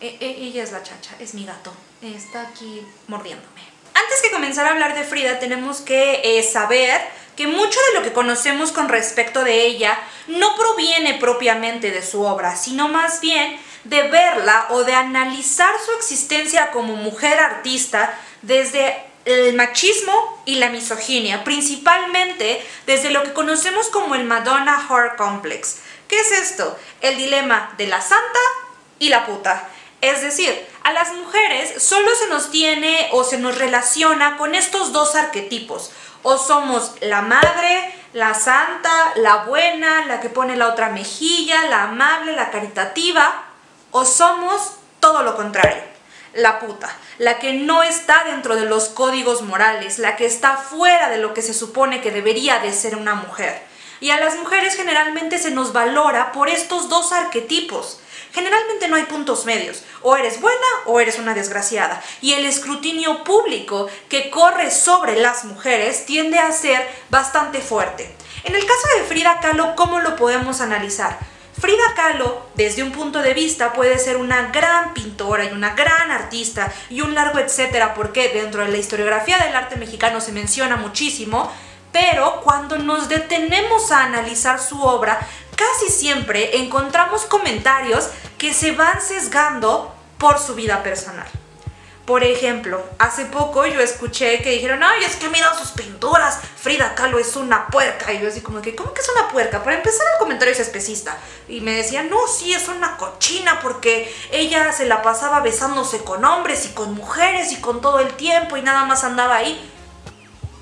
E, 0.00 0.16
e, 0.18 0.46
ella 0.46 0.64
es 0.64 0.72
la 0.72 0.82
chacha, 0.82 1.14
es 1.20 1.34
mi 1.34 1.44
gato. 1.44 1.72
Está 2.00 2.40
aquí 2.40 2.82
mordiéndome. 3.06 3.60
Antes 3.94 4.22
que 4.22 4.30
comenzar 4.30 4.66
a 4.66 4.70
hablar 4.70 4.94
de 4.94 5.04
Frida, 5.04 5.38
tenemos 5.38 5.80
que 5.80 6.22
eh, 6.24 6.42
saber 6.42 7.02
que 7.36 7.46
mucho 7.46 7.78
de 7.92 7.98
lo 7.98 8.02
que 8.02 8.14
conocemos 8.14 8.72
con 8.72 8.88
respecto 8.88 9.44
de 9.44 9.66
ella 9.66 9.98
no 10.26 10.56
proviene 10.56 11.14
propiamente 11.14 11.90
de 11.90 12.02
su 12.02 12.22
obra, 12.22 12.56
sino 12.56 12.88
más 12.88 13.20
bien 13.20 13.58
de 13.88 14.02
verla 14.08 14.66
o 14.70 14.84
de 14.84 14.94
analizar 14.94 15.72
su 15.84 15.92
existencia 15.92 16.70
como 16.70 16.96
mujer 16.96 17.38
artista 17.38 18.18
desde 18.42 19.04
el 19.24 19.54
machismo 19.54 20.42
y 20.44 20.56
la 20.56 20.70
misoginia, 20.70 21.44
principalmente 21.44 22.64
desde 22.86 23.10
lo 23.10 23.22
que 23.22 23.32
conocemos 23.32 23.88
como 23.88 24.14
el 24.14 24.24
Madonna 24.24 24.86
Horror 24.88 25.16
Complex. 25.16 25.78
¿Qué 26.08 26.20
es 26.20 26.30
esto? 26.30 26.78
El 27.00 27.16
dilema 27.16 27.74
de 27.76 27.88
la 27.88 28.00
santa 28.00 28.38
y 28.98 29.08
la 29.08 29.26
puta. 29.26 29.68
Es 30.00 30.22
decir, 30.22 30.66
a 30.84 30.92
las 30.92 31.12
mujeres 31.14 31.82
solo 31.82 32.14
se 32.14 32.28
nos 32.28 32.50
tiene 32.50 33.08
o 33.12 33.24
se 33.24 33.38
nos 33.38 33.58
relaciona 33.58 34.36
con 34.36 34.54
estos 34.54 34.92
dos 34.92 35.16
arquetipos. 35.16 35.90
O 36.22 36.38
somos 36.38 36.92
la 37.00 37.22
madre, 37.22 37.92
la 38.12 38.34
santa, 38.34 39.12
la 39.16 39.44
buena, 39.44 40.06
la 40.06 40.20
que 40.20 40.28
pone 40.28 40.56
la 40.56 40.68
otra 40.68 40.90
mejilla, 40.90 41.64
la 41.64 41.84
amable, 41.84 42.32
la 42.32 42.50
caritativa, 42.50 43.45
o 43.98 44.04
somos 44.04 44.72
todo 45.00 45.22
lo 45.22 45.36
contrario, 45.36 45.82
la 46.34 46.58
puta, 46.58 46.94
la 47.16 47.38
que 47.38 47.54
no 47.54 47.82
está 47.82 48.24
dentro 48.24 48.54
de 48.54 48.66
los 48.66 48.90
códigos 48.90 49.40
morales, 49.40 49.98
la 49.98 50.16
que 50.16 50.26
está 50.26 50.58
fuera 50.58 51.08
de 51.08 51.16
lo 51.16 51.32
que 51.32 51.40
se 51.40 51.54
supone 51.54 52.02
que 52.02 52.10
debería 52.10 52.58
de 52.58 52.74
ser 52.74 52.94
una 52.94 53.14
mujer. 53.14 53.62
Y 54.00 54.10
a 54.10 54.20
las 54.20 54.36
mujeres 54.36 54.76
generalmente 54.76 55.38
se 55.38 55.50
nos 55.50 55.72
valora 55.72 56.32
por 56.32 56.50
estos 56.50 56.90
dos 56.90 57.10
arquetipos. 57.12 58.00
Generalmente 58.34 58.86
no 58.88 58.96
hay 58.96 59.04
puntos 59.04 59.46
medios, 59.46 59.82
o 60.02 60.14
eres 60.14 60.42
buena 60.42 60.66
o 60.84 61.00
eres 61.00 61.18
una 61.18 61.32
desgraciada. 61.32 62.02
Y 62.20 62.34
el 62.34 62.44
escrutinio 62.44 63.24
público 63.24 63.88
que 64.10 64.28
corre 64.28 64.70
sobre 64.70 65.18
las 65.18 65.46
mujeres 65.46 66.04
tiende 66.04 66.38
a 66.38 66.52
ser 66.52 66.86
bastante 67.08 67.62
fuerte. 67.62 68.14
En 68.44 68.54
el 68.54 68.66
caso 68.66 68.88
de 68.98 69.04
Frida 69.04 69.40
Kahlo, 69.40 69.74
¿cómo 69.74 70.00
lo 70.00 70.16
podemos 70.16 70.60
analizar? 70.60 71.18
Frida 71.58 71.94
Kahlo, 71.94 72.42
desde 72.54 72.82
un 72.82 72.92
punto 72.92 73.22
de 73.22 73.32
vista, 73.32 73.72
puede 73.72 73.98
ser 73.98 74.18
una 74.18 74.48
gran 74.48 74.92
pintora 74.92 75.46
y 75.46 75.52
una 75.52 75.74
gran 75.74 76.10
artista 76.10 76.70
y 76.90 77.00
un 77.00 77.14
largo 77.14 77.38
etcétera, 77.38 77.94
porque 77.94 78.28
dentro 78.28 78.62
de 78.62 78.68
la 78.68 78.76
historiografía 78.76 79.38
del 79.38 79.56
arte 79.56 79.76
mexicano 79.76 80.20
se 80.20 80.32
menciona 80.32 80.76
muchísimo, 80.76 81.50
pero 81.92 82.42
cuando 82.42 82.76
nos 82.76 83.08
detenemos 83.08 83.90
a 83.90 84.04
analizar 84.04 84.60
su 84.60 84.82
obra, 84.82 85.18
casi 85.56 85.90
siempre 85.90 86.58
encontramos 86.58 87.24
comentarios 87.24 88.10
que 88.36 88.52
se 88.52 88.72
van 88.72 89.00
sesgando 89.00 89.94
por 90.18 90.38
su 90.38 90.54
vida 90.54 90.82
personal. 90.82 91.26
Por 92.06 92.22
ejemplo, 92.22 92.84
hace 93.00 93.24
poco 93.24 93.66
yo 93.66 93.80
escuché 93.80 94.40
que 94.40 94.52
dijeron, 94.52 94.80
ay, 94.84 95.02
es 95.02 95.16
que 95.16 95.28
mira 95.28 95.52
sus 95.58 95.70
pinturas, 95.70 96.38
Frida 96.56 96.94
Kahlo 96.94 97.18
es 97.18 97.34
una 97.34 97.66
puerca. 97.66 98.12
Y 98.12 98.20
yo 98.20 98.28
así 98.28 98.42
como 98.42 98.62
que, 98.62 98.76
¿cómo 98.76 98.94
que 98.94 99.00
es 99.00 99.08
una 99.08 99.28
puerca? 99.28 99.64
Para 99.64 99.78
empezar 99.78 100.06
el 100.12 100.20
comentario 100.20 100.54
es 100.54 100.60
especista. 100.60 101.18
Y 101.48 101.60
me 101.62 101.72
decían, 101.72 102.08
no, 102.08 102.28
sí, 102.28 102.54
es 102.54 102.68
una 102.68 102.96
cochina 102.96 103.58
porque 103.60 104.14
ella 104.30 104.72
se 104.72 104.86
la 104.86 105.02
pasaba 105.02 105.40
besándose 105.40 106.04
con 106.04 106.24
hombres 106.24 106.64
y 106.66 106.68
con 106.74 106.94
mujeres 106.94 107.50
y 107.50 107.60
con 107.60 107.80
todo 107.80 107.98
el 107.98 108.12
tiempo 108.14 108.56
y 108.56 108.62
nada 108.62 108.84
más 108.84 109.02
andaba 109.02 109.34
ahí. 109.34 109.68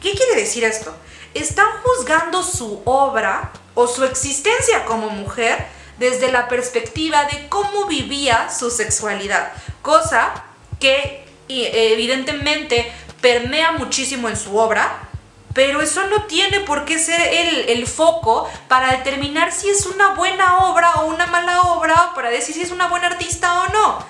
¿Qué 0.00 0.12
quiere 0.12 0.36
decir 0.36 0.64
esto? 0.64 0.94
Están 1.34 1.68
juzgando 1.82 2.42
su 2.42 2.80
obra 2.86 3.52
o 3.74 3.86
su 3.86 4.04
existencia 4.04 4.86
como 4.86 5.10
mujer 5.10 5.66
desde 5.98 6.32
la 6.32 6.48
perspectiva 6.48 7.24
de 7.24 7.50
cómo 7.50 7.86
vivía 7.86 8.48
su 8.50 8.70
sexualidad, 8.70 9.52
cosa 9.82 10.32
que 10.80 11.23
evidentemente 11.48 12.90
permea 13.20 13.72
muchísimo 13.72 14.28
en 14.28 14.36
su 14.36 14.56
obra, 14.56 15.08
pero 15.54 15.80
eso 15.80 16.06
no 16.08 16.24
tiene 16.24 16.60
por 16.60 16.84
qué 16.84 16.98
ser 16.98 17.20
el, 17.20 17.70
el, 17.70 17.86
foco 17.86 18.50
para 18.66 18.90
determinar 18.90 19.52
si 19.52 19.68
es 19.68 19.86
una 19.86 20.14
buena 20.14 20.66
obra 20.66 20.94
o 20.96 21.06
una 21.06 21.26
mala 21.26 21.62
obra, 21.62 22.12
para 22.14 22.30
decir 22.30 22.54
si 22.54 22.62
es 22.62 22.70
una 22.70 22.88
buena 22.88 23.06
artista 23.06 23.60
o 23.60 23.68
no. 23.68 24.06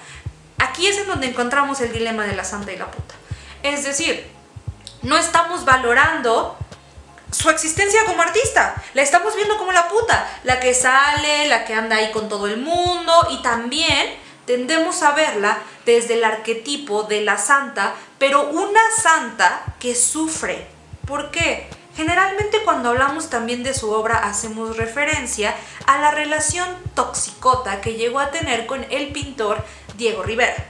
Aquí 0.59 0.87
es 0.87 0.97
en 0.99 1.07
donde 1.07 1.29
encontramos 1.29 1.81
el 1.81 1.93
dilema 1.93 2.25
de 2.25 2.35
la 2.35 2.45
santa 2.45 2.73
y 2.73 2.79
la 2.79 2.91
puta. 2.91 3.15
Es 3.63 3.85
decir, 3.85 4.27
no 5.03 5.19
estamos 5.19 5.65
valorando 5.65 6.57
su 7.31 7.51
existencia 7.51 8.05
como 8.07 8.23
artista. 8.23 8.75
La 8.95 9.03
estamos 9.03 9.37
viendo 9.37 9.59
como 9.59 9.73
la 9.73 9.89
puta, 9.89 10.41
la 10.45 10.61
que 10.61 10.73
sale, 10.73 11.47
la 11.49 11.65
que 11.65 11.75
anda 11.75 11.97
ahí 11.97 12.11
con 12.11 12.29
todo 12.29 12.47
el 12.47 12.59
mundo 12.59 13.13
y 13.31 13.43
también 13.43 14.17
tendemos 14.47 15.03
a 15.03 15.13
verla 15.13 15.59
desde 15.87 16.15
el 16.15 16.25
arquetipo 16.25 17.05
de 17.05 17.23
la 17.23 17.39
santa, 17.39 17.95
pero 18.19 18.49
una 18.51 18.81
santa 18.97 19.65
que 19.79 19.95
sufre. 19.95 20.67
¿Por 21.07 21.31
qué? 21.31 21.69
Generalmente 21.97 22.63
cuando 22.65 22.91
hablamos 22.91 23.31
también 23.31 23.63
de 23.63 23.73
su 23.73 23.91
obra 23.91 24.19
hacemos 24.19 24.77
referencia 24.77 25.55
a 25.87 26.01
la 26.01 26.11
relación 26.11 26.67
toxicota 26.95 27.81
que 27.81 27.95
llegó 27.95 28.19
a 28.19 28.31
tener 28.31 28.67
con 28.67 28.85
el 28.91 29.13
pintor 29.13 29.65
Diego 29.97 30.23
Rivera. 30.25 30.67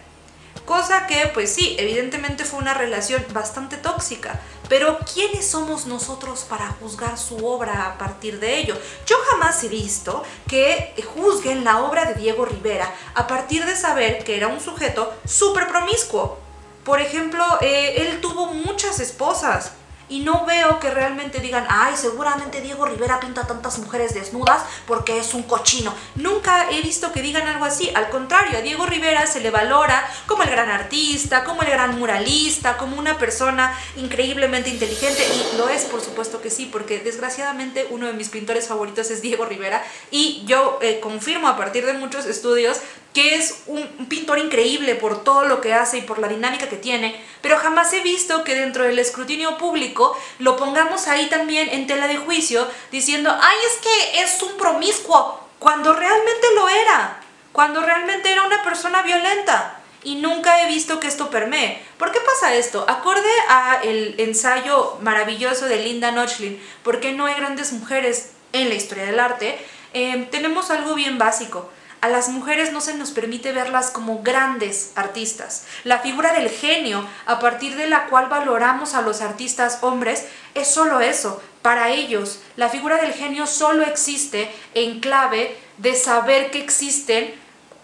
Cosa 0.66 1.06
que, 1.06 1.30
pues 1.32 1.52
sí, 1.52 1.76
evidentemente 1.78 2.44
fue 2.44 2.58
una 2.58 2.74
relación 2.74 3.24
bastante 3.32 3.76
tóxica. 3.76 4.40
Pero 4.68 4.98
¿quiénes 5.12 5.46
somos 5.46 5.86
nosotros 5.86 6.44
para 6.48 6.68
juzgar 6.80 7.18
su 7.18 7.46
obra 7.46 7.86
a 7.86 7.98
partir 7.98 8.40
de 8.40 8.58
ello? 8.58 8.76
Yo 9.06 9.16
jamás 9.30 9.62
he 9.62 9.68
visto 9.68 10.22
que 10.48 10.94
juzguen 11.14 11.64
la 11.64 11.82
obra 11.82 12.06
de 12.06 12.14
Diego 12.14 12.44
Rivera 12.44 12.92
a 13.14 13.26
partir 13.26 13.66
de 13.66 13.76
saber 13.76 14.24
que 14.24 14.36
era 14.36 14.48
un 14.48 14.60
sujeto 14.60 15.14
súper 15.26 15.68
promiscuo. 15.68 16.38
Por 16.84 17.00
ejemplo, 17.00 17.44
eh, 17.60 17.94
él 17.98 18.20
tuvo 18.20 18.46
muchas 18.46 19.00
esposas 19.00 19.72
y 20.08 20.20
no 20.20 20.44
veo 20.44 20.78
que 20.80 20.90
realmente 20.90 21.40
digan, 21.40 21.66
ay, 21.68 21.94
seguramente 21.96 22.60
Diego 22.60 22.86
Rivera 22.86 23.20
pinta 23.20 23.46
tantas 23.46 23.78
mujeres 23.78 24.14
desnudas 24.14 24.62
porque 24.86 25.18
es 25.18 25.34
un 25.34 25.44
cochino. 25.44 25.94
Nunca 26.14 26.70
he 26.70 26.80
visto 26.82 27.12
que 27.12 27.22
digan 27.22 27.46
algo 27.46 27.64
así. 27.64 27.90
Al 27.94 28.10
contrario, 28.10 28.58
a 28.58 28.62
Diego 28.62 28.86
Rivera 28.86 29.26
se 29.26 29.40
le 29.40 29.50
valora 29.50 30.06
como 30.26 30.42
el 30.42 30.50
gran 30.50 30.70
artista, 30.70 31.44
como 31.44 31.62
el 31.62 31.70
gran 31.70 31.98
muralista, 31.98 32.76
como 32.76 32.98
una 32.98 33.18
persona 33.18 33.76
increíblemente 33.96 34.70
inteligente. 34.70 35.26
Y 35.26 35.56
lo 35.56 35.68
es, 35.68 35.84
por 35.84 36.00
supuesto 36.00 36.40
que 36.40 36.50
sí, 36.50 36.68
porque 36.70 37.00
desgraciadamente 37.00 37.86
uno 37.90 38.06
de 38.06 38.12
mis 38.12 38.28
pintores 38.28 38.68
favoritos 38.68 39.10
es 39.10 39.22
Diego 39.22 39.44
Rivera. 39.46 39.82
Y 40.10 40.44
yo 40.46 40.78
eh, 40.82 41.00
confirmo 41.00 41.48
a 41.48 41.56
partir 41.56 41.86
de 41.86 41.94
muchos 41.94 42.26
estudios 42.26 42.80
que 43.14 43.36
es 43.36 43.62
un, 43.66 43.86
pintor 44.08 44.38
increíble 44.38 44.96
por 44.96 45.22
todo 45.22 45.44
lo 45.44 45.60
que 45.60 45.72
hace 45.72 45.98
y 45.98 46.02
por 46.02 46.18
la 46.18 46.28
dinámica 46.28 46.68
que 46.68 46.76
tiene, 46.76 47.18
pero 47.40 47.56
jamás 47.58 47.92
he 47.92 48.02
visto 48.02 48.42
que 48.42 48.56
dentro 48.56 48.82
del 48.84 48.98
escrutinio 48.98 49.56
público 49.56 50.18
lo 50.40 50.56
pongamos 50.56 51.06
ahí 51.06 51.28
también 51.28 51.68
en 51.70 51.86
tela 51.86 52.08
de 52.08 52.16
juicio 52.16 52.68
diciendo, 52.90 53.34
ay, 53.40 53.56
es 53.66 53.78
que 53.80 54.22
es 54.22 54.42
un 54.42 54.56
promiscuo, 54.58 55.40
cuando 55.60 55.94
realmente 55.94 56.46
lo 56.56 56.68
era, 56.68 57.20
cuando 57.52 57.80
realmente 57.80 58.30
era 58.30 58.42
una 58.42 58.62
persona 58.62 59.02
violenta. 59.02 59.80
Y 60.02 60.16
nunca 60.16 60.60
he 60.60 60.68
visto 60.68 61.00
que 61.00 61.06
esto 61.06 61.30
permee. 61.30 61.82
¿Por 61.96 62.12
qué 62.12 62.20
pasa 62.20 62.54
esto? 62.54 62.84
Acorde 62.86 63.30
a 63.48 63.80
el 63.82 64.16
ensayo 64.18 64.98
maravilloso 65.00 65.64
de 65.64 65.78
Linda 65.78 66.10
Nochlin, 66.10 66.62
¿por 66.82 67.00
qué 67.00 67.12
no 67.12 67.24
hay 67.24 67.36
grandes 67.36 67.72
mujeres 67.72 68.32
en 68.52 68.68
la 68.68 68.74
historia 68.74 69.06
del 69.06 69.18
arte? 69.18 69.58
Eh, 69.94 70.28
tenemos 70.30 70.70
algo 70.70 70.94
bien 70.94 71.16
básico 71.16 71.70
a 72.04 72.08
las 72.10 72.28
mujeres 72.28 72.70
no 72.70 72.82
se 72.82 72.92
nos 72.92 73.12
permite 73.12 73.52
verlas 73.52 73.90
como 73.90 74.22
grandes 74.22 74.92
artistas. 74.94 75.64
La 75.84 76.00
figura 76.00 76.34
del 76.34 76.50
genio, 76.50 77.02
a 77.24 77.38
partir 77.38 77.76
de 77.76 77.86
la 77.86 78.08
cual 78.08 78.26
valoramos 78.28 78.92
a 78.92 79.00
los 79.00 79.22
artistas 79.22 79.78
hombres, 79.80 80.26
es 80.54 80.68
solo 80.68 81.00
eso. 81.00 81.42
Para 81.62 81.88
ellos, 81.88 82.42
la 82.56 82.68
figura 82.68 83.00
del 83.00 83.14
genio 83.14 83.46
solo 83.46 83.84
existe 83.84 84.54
en 84.74 85.00
clave 85.00 85.56
de 85.78 85.94
saber 85.94 86.50
que 86.50 86.58
existen 86.58 87.34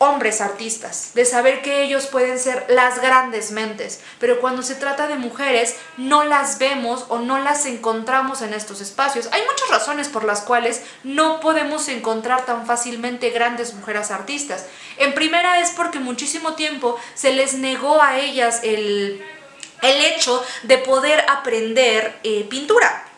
hombres 0.02 0.40
artistas, 0.40 1.11
de 1.12 1.26
saber 1.26 1.61
que 1.61 1.83
ellos 1.83 2.07
pueden 2.07 2.38
ser 2.38 2.64
las 2.71 3.02
grandes 3.02 3.50
mentes, 3.50 4.00
pero 4.19 4.40
cuando 4.40 4.62
se 4.62 4.75
trata 4.75 5.07
de 5.09 5.16
mujeres 5.16 5.76
no 5.99 6.25
las 6.25 6.59
vemos 6.59 7.04
o 7.11 7.19
no 7.19 7.38
las 7.38 7.66
encontramos 7.66 8.40
en 8.40 8.54
estos 8.54 8.80
espacios. 8.80 9.28
Hay 9.30 9.42
muchas 9.42 9.69
razones 9.69 10.09
por 10.09 10.25
las 10.25 10.40
cuales 10.40 10.80
no 11.04 11.40
podemos 11.40 11.87
encontrar 11.88 12.47
tan 12.47 12.64
fácilmente 12.64 13.28
grandes 13.28 13.75
mujeres 13.75 14.11
artistas. 14.11 14.64
En 14.97 15.12
primera 15.12 15.61
es 15.61 15.73
porque 15.73 15.99
muchísimo 15.99 16.54
tiempo 16.54 16.99
se 17.12 17.33
les 17.35 17.52
negó 17.52 18.00
a 18.00 18.21
ellas 18.21 18.61
el, 18.62 19.23
el 19.83 20.04
hecho 20.07 20.42
de 20.62 20.78
poder 20.78 21.26
aprender 21.28 22.19
eh, 22.23 22.47
pintura. 22.49 23.10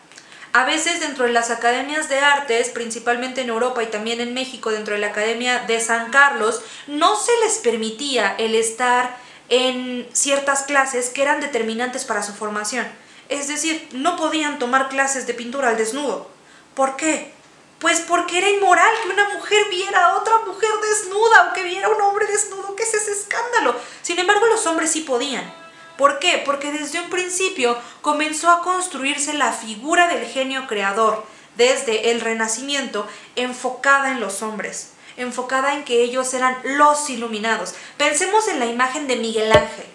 A 0.55 0.65
veces 0.65 0.99
dentro 0.99 1.25
de 1.25 1.31
las 1.31 1.49
academias 1.49 2.09
de 2.09 2.19
artes, 2.19 2.69
principalmente 2.69 3.41
en 3.41 3.49
Europa 3.49 3.81
y 3.81 3.87
también 3.87 4.21
en 4.21 4.35
México, 4.35 4.69
dentro 4.69 4.93
de 4.93 4.99
la 4.99 5.07
Academia 5.07 5.63
de 5.65 5.81
San 5.81 6.11
Carlos, 6.11 6.61
no 6.85 7.15
se 7.15 7.31
les 7.43 7.57
permitía 7.57 8.35
el 8.37 8.53
estar 8.53 9.17
en 9.49 10.07
ciertas 10.13 10.61
clases 10.61 11.09
que 11.09 11.23
eran 11.23 11.41
determinantes 11.41 12.05
para 12.05 12.21
su 12.21 12.33
formación. 12.33 12.85
Es 13.29 13.47
decir, 13.47 13.89
no 13.93 14.15
podían 14.15 14.59
tomar 14.59 14.89
clases 14.89 15.25
de 15.25 15.33
pintura 15.33 15.69
al 15.69 15.77
desnudo. 15.77 16.29
¿Por 16.75 16.97
qué? 16.97 17.33
Pues 17.79 18.01
porque 18.01 18.37
era 18.37 18.49
inmoral 18.49 18.93
que 19.01 19.09
una 19.09 19.29
mujer 19.29 19.65
viera 19.71 20.05
a 20.05 20.17
otra 20.17 20.37
mujer 20.45 20.69
desnuda 20.87 21.49
o 21.49 21.53
que 21.55 21.63
viera 21.63 21.87
a 21.87 21.89
un 21.89 22.01
hombre 22.01 22.27
desnudo. 22.27 22.75
¿Qué 22.75 22.83
es 22.83 22.93
ese 22.93 23.11
escándalo? 23.11 23.75
Sin 24.03 24.19
embargo, 24.19 24.45
los 24.45 24.63
hombres 24.67 24.91
sí 24.91 25.01
podían. 25.01 25.62
¿Por 25.97 26.19
qué? 26.19 26.41
Porque 26.43 26.71
desde 26.71 26.99
un 26.99 27.09
principio 27.09 27.77
comenzó 28.01 28.49
a 28.49 28.61
construirse 28.61 29.33
la 29.33 29.51
figura 29.51 30.07
del 30.07 30.25
genio 30.25 30.65
creador, 30.67 31.23
desde 31.55 32.11
el 32.11 32.21
Renacimiento, 32.21 33.07
enfocada 33.35 34.11
en 34.11 34.19
los 34.19 34.41
hombres, 34.41 34.93
enfocada 35.17 35.73
en 35.75 35.83
que 35.83 36.01
ellos 36.01 36.33
eran 36.33 36.57
los 36.63 37.09
iluminados. 37.09 37.75
Pensemos 37.97 38.47
en 38.47 38.59
la 38.59 38.65
imagen 38.65 39.07
de 39.07 39.17
Miguel 39.17 39.51
Ángel. 39.51 39.85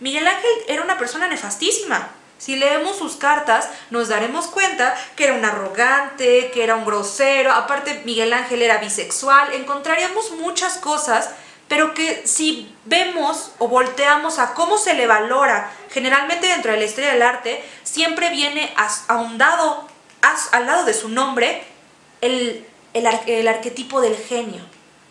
Miguel 0.00 0.28
Ángel 0.28 0.50
era 0.68 0.82
una 0.82 0.96
persona 0.96 1.26
nefastísima. 1.26 2.10
Si 2.38 2.54
leemos 2.54 2.96
sus 2.96 3.16
cartas, 3.16 3.68
nos 3.90 4.06
daremos 4.06 4.46
cuenta 4.46 4.96
que 5.16 5.24
era 5.24 5.34
un 5.34 5.44
arrogante, 5.44 6.52
que 6.52 6.62
era 6.62 6.76
un 6.76 6.84
grosero. 6.84 7.52
Aparte, 7.52 8.02
Miguel 8.04 8.32
Ángel 8.32 8.62
era 8.62 8.78
bisexual. 8.78 9.54
Encontraríamos 9.54 10.30
muchas 10.32 10.78
cosas 10.78 11.30
pero 11.68 11.92
que 11.92 12.26
si 12.26 12.74
vemos 12.86 13.52
o 13.58 13.68
volteamos 13.68 14.38
a 14.38 14.54
cómo 14.54 14.78
se 14.78 14.94
le 14.94 15.06
valora 15.06 15.70
generalmente 15.90 16.46
dentro 16.46 16.72
de 16.72 16.78
la 16.78 16.84
historia 16.84 17.12
del 17.12 17.22
arte, 17.22 17.62
siempre 17.84 18.30
viene 18.30 18.72
ahondado 19.06 19.86
al 20.52 20.66
lado 20.66 20.84
de 20.84 20.94
su 20.94 21.10
nombre 21.10 21.62
el, 22.20 22.66
el, 22.94 23.48
arquetipo 23.48 24.00
del 24.00 24.16
genio. 24.16 24.62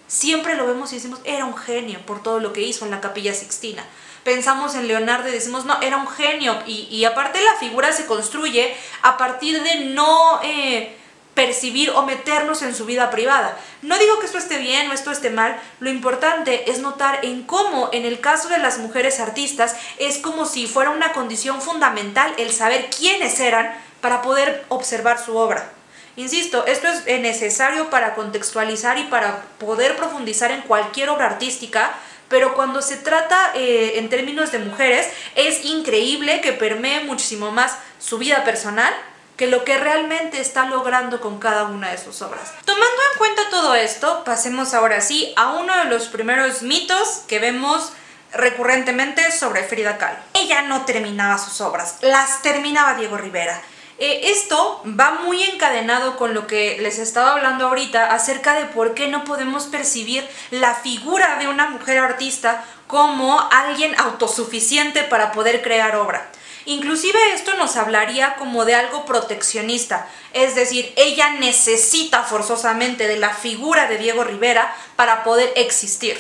Siempre 0.08 0.56
lo 0.56 0.66
vemos 0.66 0.92
y 0.92 0.96
decimos, 0.96 1.20
era 1.26 1.46
un 1.46 1.56
genio 1.56 2.00
por 2.06 2.24
todo 2.24 2.40
lo 2.40 2.54
que 2.54 2.62
hizo 2.62 2.86
en 2.86 2.92
la 2.92 3.02
capilla 3.02 3.34
sixtina. 3.34 3.86
Pensamos 4.24 4.76
en 4.76 4.88
Leonardo 4.88 5.30
y 5.30 5.32
decimos, 5.32 5.66
no, 5.66 5.80
era 5.82 5.98
un 5.98 6.08
genio. 6.08 6.58
Y, 6.66 7.04
aparte 7.06 7.42
la 7.42 7.56
figura 7.56 7.92
se 7.94 8.06
construye 8.06 8.76
a 9.04 9.18
partir 9.18 9.62
de 9.62 9.86
no... 9.86 10.42
Eh, 10.44 10.98
percibir 11.38 11.92
o 11.92 12.02
meternos 12.02 12.64
en 12.64 12.74
su 12.74 12.86
vida 12.86 13.12
privada. 13.12 13.56
No 13.84 14.00
digo 14.00 14.18
que 14.18 14.26
esto 14.26 14.40
esté 14.40 14.58
bien 14.58 14.90
o 14.90 14.94
esto 14.94 15.12
esté 15.12 15.30
mal, 15.30 15.56
lo 15.80 15.92
importante 15.92 16.72
es 16.72 16.80
notar 16.80 17.20
en 17.24 17.44
cómo 17.44 17.92
en 17.94 18.06
el 18.06 18.20
caso 18.20 18.50
de 18.50 18.58
las 18.58 18.80
mujeres 18.80 19.20
artistas 19.20 19.76
es 20.00 20.18
como 20.18 20.48
si 20.48 20.66
fuera 20.66 20.90
una 20.90 21.14
condición 21.14 21.62
fundamental 21.62 22.34
el 22.40 22.52
saber 22.52 22.90
quiénes 22.90 23.40
eran 23.40 23.72
para 24.02 24.24
poder 24.24 24.66
observar 24.70 25.24
su 25.24 25.38
obra. 25.38 25.70
Insisto, 26.16 26.66
esto 26.66 26.88
es 26.88 27.22
necesario 27.22 27.92
para 27.92 28.16
contextualizar 28.16 28.98
y 28.98 29.04
para 29.04 29.44
poder 29.60 29.96
profundizar 29.96 30.50
en 30.50 30.62
cualquier 30.62 31.12
obra 31.12 31.28
artística, 31.28 31.94
pero 32.30 32.56
cuando 32.56 32.82
se 32.82 32.98
trata 32.98 33.52
eh, 33.54 34.00
en 34.00 34.10
términos 34.10 34.52
de 34.52 34.58
mujeres, 34.58 35.08
es 35.36 35.66
increíble 35.66 36.42
que 36.42 36.54
permee 36.54 37.02
muchísimo 37.02 37.52
más 37.52 37.78
su 38.00 38.18
vida 38.18 38.44
personal 38.44 38.92
que 39.38 39.48
lo 39.48 39.64
que 39.64 39.78
realmente 39.78 40.42
está 40.42 40.66
logrando 40.66 41.22
con 41.22 41.40
cada 41.40 41.66
una 41.66 41.92
de 41.92 41.98
sus 41.98 42.22
obras. 42.24 42.52
Tomando 42.66 43.02
en 43.12 43.18
cuenta 43.20 43.42
todo 43.50 43.76
esto, 43.76 44.24
pasemos 44.24 44.74
ahora 44.74 45.00
sí 45.00 45.32
a 45.38 45.52
uno 45.52 45.78
de 45.78 45.86
los 45.86 46.08
primeros 46.08 46.64
mitos 46.64 47.22
que 47.28 47.40
vemos 47.40 47.94
recurrentemente 48.34 49.32
sobre 49.32 49.64
Frida 49.64 49.98
Kahlo. 49.98 50.20
Ella 50.34 50.64
no 50.64 50.86
terminaba 50.86 51.38
sus 51.38 51.62
obras, 51.62 51.98
las 52.02 52.42
terminaba 52.42 52.96
Diego 52.96 53.18
Rivera. 53.18 53.62
Eh, 54.00 54.32
esto 54.32 54.84
va 54.88 55.20
muy 55.24 55.42
encadenado 55.44 56.18
con 56.18 56.36
lo 56.36 56.46
que 56.46 56.78
les 56.82 57.00
estaba 57.00 57.32
hablando 57.32 57.68
ahorita 57.68 58.12
acerca 58.14 58.54
de 58.54 58.66
por 58.66 58.94
qué 58.94 59.08
no 59.08 59.24
podemos 59.24 59.66
percibir 59.66 60.28
la 60.52 60.76
figura 60.76 61.38
de 61.40 61.48
una 61.48 61.70
mujer 61.70 61.98
artista 61.98 62.64
como 62.86 63.40
alguien 63.52 63.96
autosuficiente 64.00 65.04
para 65.04 65.32
poder 65.32 65.64
crear 65.64 65.96
obra. 65.96 66.30
Inclusive 66.68 67.18
esto 67.34 67.54
nos 67.56 67.78
hablaría 67.78 68.36
como 68.36 68.66
de 68.66 68.76
algo 68.76 69.06
proteccionista, 69.06 70.06
es 70.34 70.54
decir, 70.54 70.92
ella 70.98 71.30
necesita 71.30 72.24
forzosamente 72.24 73.08
de 73.08 73.16
la 73.16 73.34
figura 73.34 73.88
de 73.88 73.98
Diego 73.98 74.26
Rivera 74.26 74.76
para 74.98 75.24
poder 75.24 75.54
existir. 75.56 76.18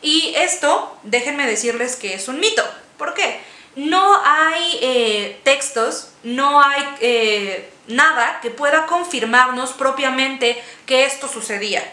Y 0.00 0.32
esto, 0.36 0.96
déjenme 1.02 1.46
decirles 1.46 1.96
que 1.96 2.14
es 2.14 2.28
un 2.28 2.40
mito. 2.40 2.64
¿Por 2.96 3.12
qué? 3.12 3.42
No 3.76 4.22
hay 4.24 4.78
eh, 4.80 5.40
textos, 5.44 6.08
no 6.22 6.62
hay 6.62 6.82
eh, 7.02 7.70
nada 7.86 8.38
que 8.40 8.50
pueda 8.50 8.86
confirmarnos 8.86 9.74
propiamente 9.74 10.62
que 10.86 11.04
esto 11.04 11.28
sucedía. 11.28 11.84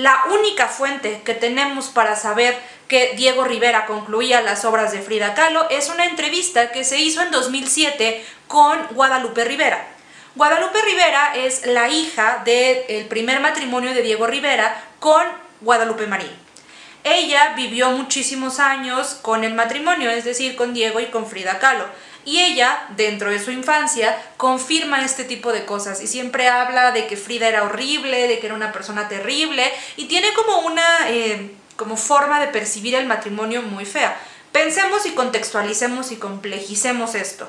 La 0.00 0.18
única 0.30 0.66
fuente 0.66 1.20
que 1.26 1.34
tenemos 1.34 1.88
para 1.88 2.16
saber 2.16 2.58
que 2.88 3.12
Diego 3.16 3.44
Rivera 3.44 3.84
concluía 3.84 4.40
las 4.40 4.64
obras 4.64 4.92
de 4.92 5.02
Frida 5.02 5.34
Kahlo 5.34 5.68
es 5.68 5.90
una 5.90 6.06
entrevista 6.06 6.72
que 6.72 6.84
se 6.84 6.98
hizo 6.98 7.20
en 7.20 7.30
2007 7.30 8.24
con 8.48 8.78
Guadalupe 8.92 9.44
Rivera. 9.44 9.86
Guadalupe 10.36 10.80
Rivera 10.80 11.34
es 11.36 11.66
la 11.66 11.90
hija 11.90 12.40
del 12.46 13.04
primer 13.08 13.40
matrimonio 13.40 13.92
de 13.92 14.00
Diego 14.00 14.26
Rivera 14.26 14.82
con 15.00 15.22
Guadalupe 15.60 16.06
Marín. 16.06 16.32
Ella 17.04 17.52
vivió 17.54 17.90
muchísimos 17.90 18.58
años 18.58 19.18
con 19.20 19.44
el 19.44 19.52
matrimonio, 19.52 20.10
es 20.10 20.24
decir, 20.24 20.56
con 20.56 20.72
Diego 20.72 21.00
y 21.00 21.06
con 21.08 21.26
Frida 21.26 21.58
Kahlo. 21.58 21.84
Y 22.24 22.38
ella, 22.38 22.86
dentro 22.96 23.30
de 23.30 23.38
su 23.38 23.50
infancia, 23.50 24.16
confirma 24.36 25.04
este 25.04 25.24
tipo 25.24 25.52
de 25.52 25.64
cosas 25.64 26.02
y 26.02 26.06
siempre 26.06 26.48
habla 26.48 26.92
de 26.92 27.06
que 27.06 27.16
Frida 27.16 27.48
era 27.48 27.64
horrible, 27.64 28.28
de 28.28 28.38
que 28.38 28.46
era 28.46 28.54
una 28.54 28.72
persona 28.72 29.08
terrible 29.08 29.64
y 29.96 30.06
tiene 30.06 30.32
como 30.34 30.58
una 30.60 30.82
eh, 31.08 31.50
como 31.76 31.96
forma 31.96 32.40
de 32.40 32.48
percibir 32.48 32.94
el 32.94 33.06
matrimonio 33.06 33.62
muy 33.62 33.86
fea. 33.86 34.20
Pensemos 34.52 35.06
y 35.06 35.12
contextualicemos 35.12 36.12
y 36.12 36.16
complejicemos 36.16 37.14
esto. 37.14 37.48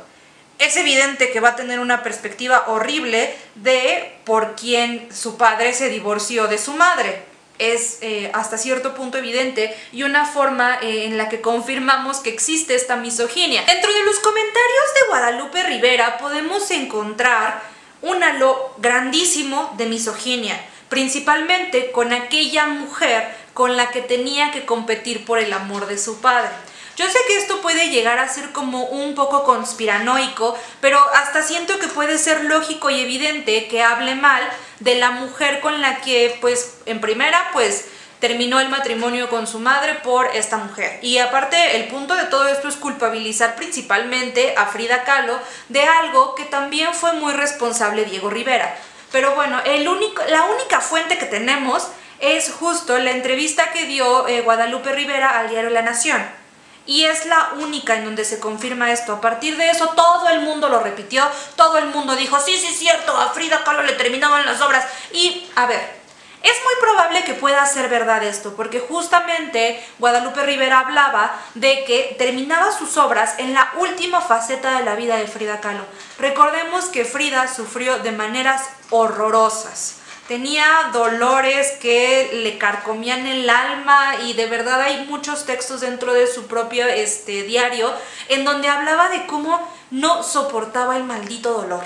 Es 0.58 0.78
evidente 0.78 1.32
que 1.32 1.39
va 1.39 1.50
a 1.50 1.56
tener 1.56 1.80
una 1.80 2.04
perspectiva 2.04 2.65
horrible 2.67 3.36
de 3.56 4.15
por 4.26 4.56
quién 4.56 5.10
su 5.13 5.36
padre 5.36 5.74
se 5.74 5.89
divorció 5.89 6.48
de 6.48 6.58
su 6.60 6.74
madre 6.74 7.31
es 7.62 8.00
eh, 8.02 8.32
hasta 8.34 8.58
cierto 8.58 8.95
punto 8.95 9.17
evidente 9.17 9.76
y 9.91 10.04
una 10.04 10.26
forma 10.26 10.80
eh, 10.82 11.06
en 11.06 11.17
la 11.17 11.30
que 11.30 11.41
confirmamos 11.41 12.17
que 12.17 12.32
existe 12.32 12.76
esta 12.76 12.95
misoginia. 12.95 13.63
Dentro 13.65 13.93
de 13.93 14.04
los 14.04 14.19
comentarios 14.19 14.93
de 14.95 15.08
Guadalupe 15.10 15.63
Rivera 15.63 16.17
podemos 16.17 16.69
encontrar 16.71 17.62
un 18.02 18.24
halo 18.24 18.74
grandísimo 18.78 19.74
de 19.78 19.86
misoginia, 19.86 20.60
principalmente 20.89 21.91
con 21.91 22.13
aquella 22.13 22.65
mujer 22.65 23.36
con 23.54 23.78
la 23.78 23.91
que 23.91 24.02
tenía 24.02 24.52
que 24.52 24.65
competir 24.65 25.26
por 25.26 25.38
el 25.38 25.54
amor 25.54 25.86
de 25.88 25.97
su 25.97 26.19
padre. 26.19 26.50
Yo 26.97 27.10
sé 27.10 27.17
que 27.27 27.38
esto 27.38 27.62
puede 27.62 27.89
llegar 27.89 28.19
a 28.19 28.27
ser 28.27 28.51
como 28.51 28.84
un 28.86 29.15
poco 29.15 29.43
conspiranoico, 29.43 30.58
pero 30.82 30.99
hasta 31.15 31.41
siento 31.41 31.80
que 31.80 31.88
puede 31.88 32.17
ser 32.17 32.43
lógico 32.45 32.89
y 32.89 33.01
evidente 33.01 33.67
que 33.67 33.82
hable 33.82 34.15
mal 34.15 34.41
de 34.80 34.95
la 34.95 35.12
mujer 35.12 35.62
con 35.62 35.82
la 35.82 36.01
que, 36.01 36.38
pues, 36.41 36.77
en 36.86 36.99
primera, 36.99 37.49
pues, 37.54 37.86
terminó 38.19 38.60
el 38.60 38.69
matrimonio 38.69 39.30
con 39.30 39.47
su 39.47 39.60
madre 39.60 39.95
por 39.95 40.27
esta 40.36 40.58
mujer. 40.58 40.99
Y 41.01 41.17
aparte, 41.17 41.77
el 41.77 41.88
punto 41.88 42.15
de 42.15 42.25
todo 42.25 42.47
esto 42.47 42.67
es 42.67 42.75
culpabilizar 42.75 43.56
principalmente 43.56 44.54
a 44.56 44.67
Frida 44.67 45.04
Kahlo 45.04 45.39
de 45.69 45.84
algo 45.84 46.36
que 46.36 46.45
también 46.45 46.93
fue 46.93 47.13
muy 47.13 47.34
responsable 47.34 48.06
Diego 48.06 48.30
Rivera. 48.30 48.75
Pero 49.12 49.34
bueno, 49.36 49.60
el 49.65 49.88
único, 49.88 50.21
la 50.30 50.43
única 50.43 50.82
fuente 50.82 51.17
que 51.17 51.25
tenemos 51.25 51.88
es 52.19 52.51
justo 52.51 52.97
la 52.99 53.12
entrevista 53.12 53.71
que 53.71 53.86
dio 53.86 54.27
eh, 54.27 54.41
Guadalupe 54.41 54.91
Rivera 54.93 55.39
al 55.39 55.49
diario 55.49 55.71
La 55.71 55.82
Nación. 55.82 56.40
Y 56.86 57.06
es 57.06 57.26
la 57.26 57.52
única 57.60 57.96
en 57.96 58.06
donde 58.06 58.26
se 58.26 58.39
confirma 58.39 58.91
esto. 58.91 59.13
A 59.13 59.22
partir 59.22 59.58
de 59.58 59.70
eso 59.70 59.89
todo 59.89 60.30
el 60.30 60.41
mundo 60.41 60.67
lo 60.70 60.80
repitió, 60.80 61.28
todo 61.56 61.78
el 61.78 61.88
mundo 61.88 62.15
dijo, 62.15 62.39
sí, 62.39 62.58
sí, 62.58 62.74
cierto, 62.74 63.15
a 63.15 63.30
Frida 63.30 63.63
Kahlo 63.63 63.84
le 63.84 63.94
terminaban 63.94 64.46
las 64.46 64.62
obras. 64.62 64.86
Y, 65.13 65.48
a 65.56 65.67
ver, 65.67 66.02
es 66.44 66.54
muy 66.63 66.74
probable 66.82 67.24
que 67.24 67.36
pueda 67.36 67.63
ser 67.67 67.88
verdad 67.88 68.24
esto, 68.24 68.56
porque 68.56 68.80
justamente 68.80 69.86
Guadalupe 70.00 70.44
Rivera 70.44 70.80
hablaba 70.80 71.39
de 71.54 71.84
que 71.86 72.15
terminaba 72.17 72.72
sus 72.72 72.98
obras 72.98 73.36
en 73.38 73.54
la 73.54 73.72
última 73.78 74.22
faceta 74.22 74.78
de 74.78 74.84
la 74.84 74.96
vida 74.96 75.17
de 75.17 75.28
Frida 75.28 75.62
Kahlo. 75.62 75.86
Recordemos 76.17 76.86
que 76.86 77.06
Frida 77.06 77.48
sufrió 77.48 78.00
de 78.00 78.12
maneras 78.12 78.63
horrorosas 78.89 80.01
tenía 80.32 80.91
dolores 80.94 81.72
que 81.82 82.30
le 82.32 82.58
carcomían 82.58 83.28
el 83.28 83.50
alma 83.50 84.15
y 84.24 84.32
de 84.32 84.46
verdad 84.46 84.80
hay 84.80 85.06
muchos 85.06 85.46
textos 85.46 85.82
dentro 85.82 86.13
de 86.13 86.26
su 86.26 86.48
propio 86.48 86.88
este, 86.88 87.44
diario 87.44 87.91
en 88.30 88.46
donde 88.46 88.70
hablaba 88.70 89.10
de 89.10 89.26
cómo 89.26 89.60
no 89.89 90.24
soportaba 90.24 90.96
el 90.96 91.04
maldito 91.04 91.52
dolor. 91.52 91.84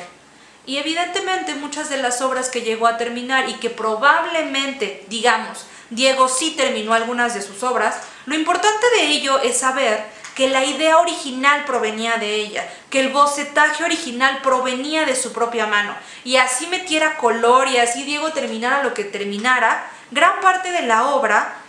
Y 0.67 0.77
evidentemente 0.77 1.55
muchas 1.55 1.89
de 1.89 1.97
las 1.97 2.21
obras 2.21 2.49
que 2.49 2.61
llegó 2.61 2.85
a 2.85 2.97
terminar 2.97 3.49
y 3.49 3.55
que 3.55 3.71
probablemente, 3.71 5.03
digamos, 5.07 5.65
Diego 5.89 6.27
sí 6.27 6.51
terminó 6.51 6.93
algunas 6.93 7.33
de 7.33 7.41
sus 7.41 7.63
obras, 7.63 7.99
lo 8.27 8.35
importante 8.35 8.85
de 8.95 9.07
ello 9.07 9.39
es 9.39 9.57
saber 9.57 10.05
que 10.35 10.49
la 10.49 10.65
idea 10.65 10.97
original 10.99 11.63
provenía 11.65 12.17
de 12.17 12.35
ella, 12.35 12.69
que 12.89 12.99
el 12.99 13.09
bocetaje 13.09 13.83
original 13.83 14.41
provenía 14.43 15.05
de 15.05 15.15
su 15.15 15.31
propia 15.31 15.65
mano, 15.65 15.95
y 16.23 16.35
así 16.35 16.67
metiera 16.67 17.17
color 17.17 17.69
y 17.69 17.77
así 17.77 18.03
Diego 18.03 18.31
terminara 18.33 18.83
lo 18.83 18.93
que 18.93 19.05
terminara, 19.05 19.89
gran 20.11 20.41
parte 20.41 20.71
de 20.71 20.81
la 20.81 21.07
obra 21.07 21.61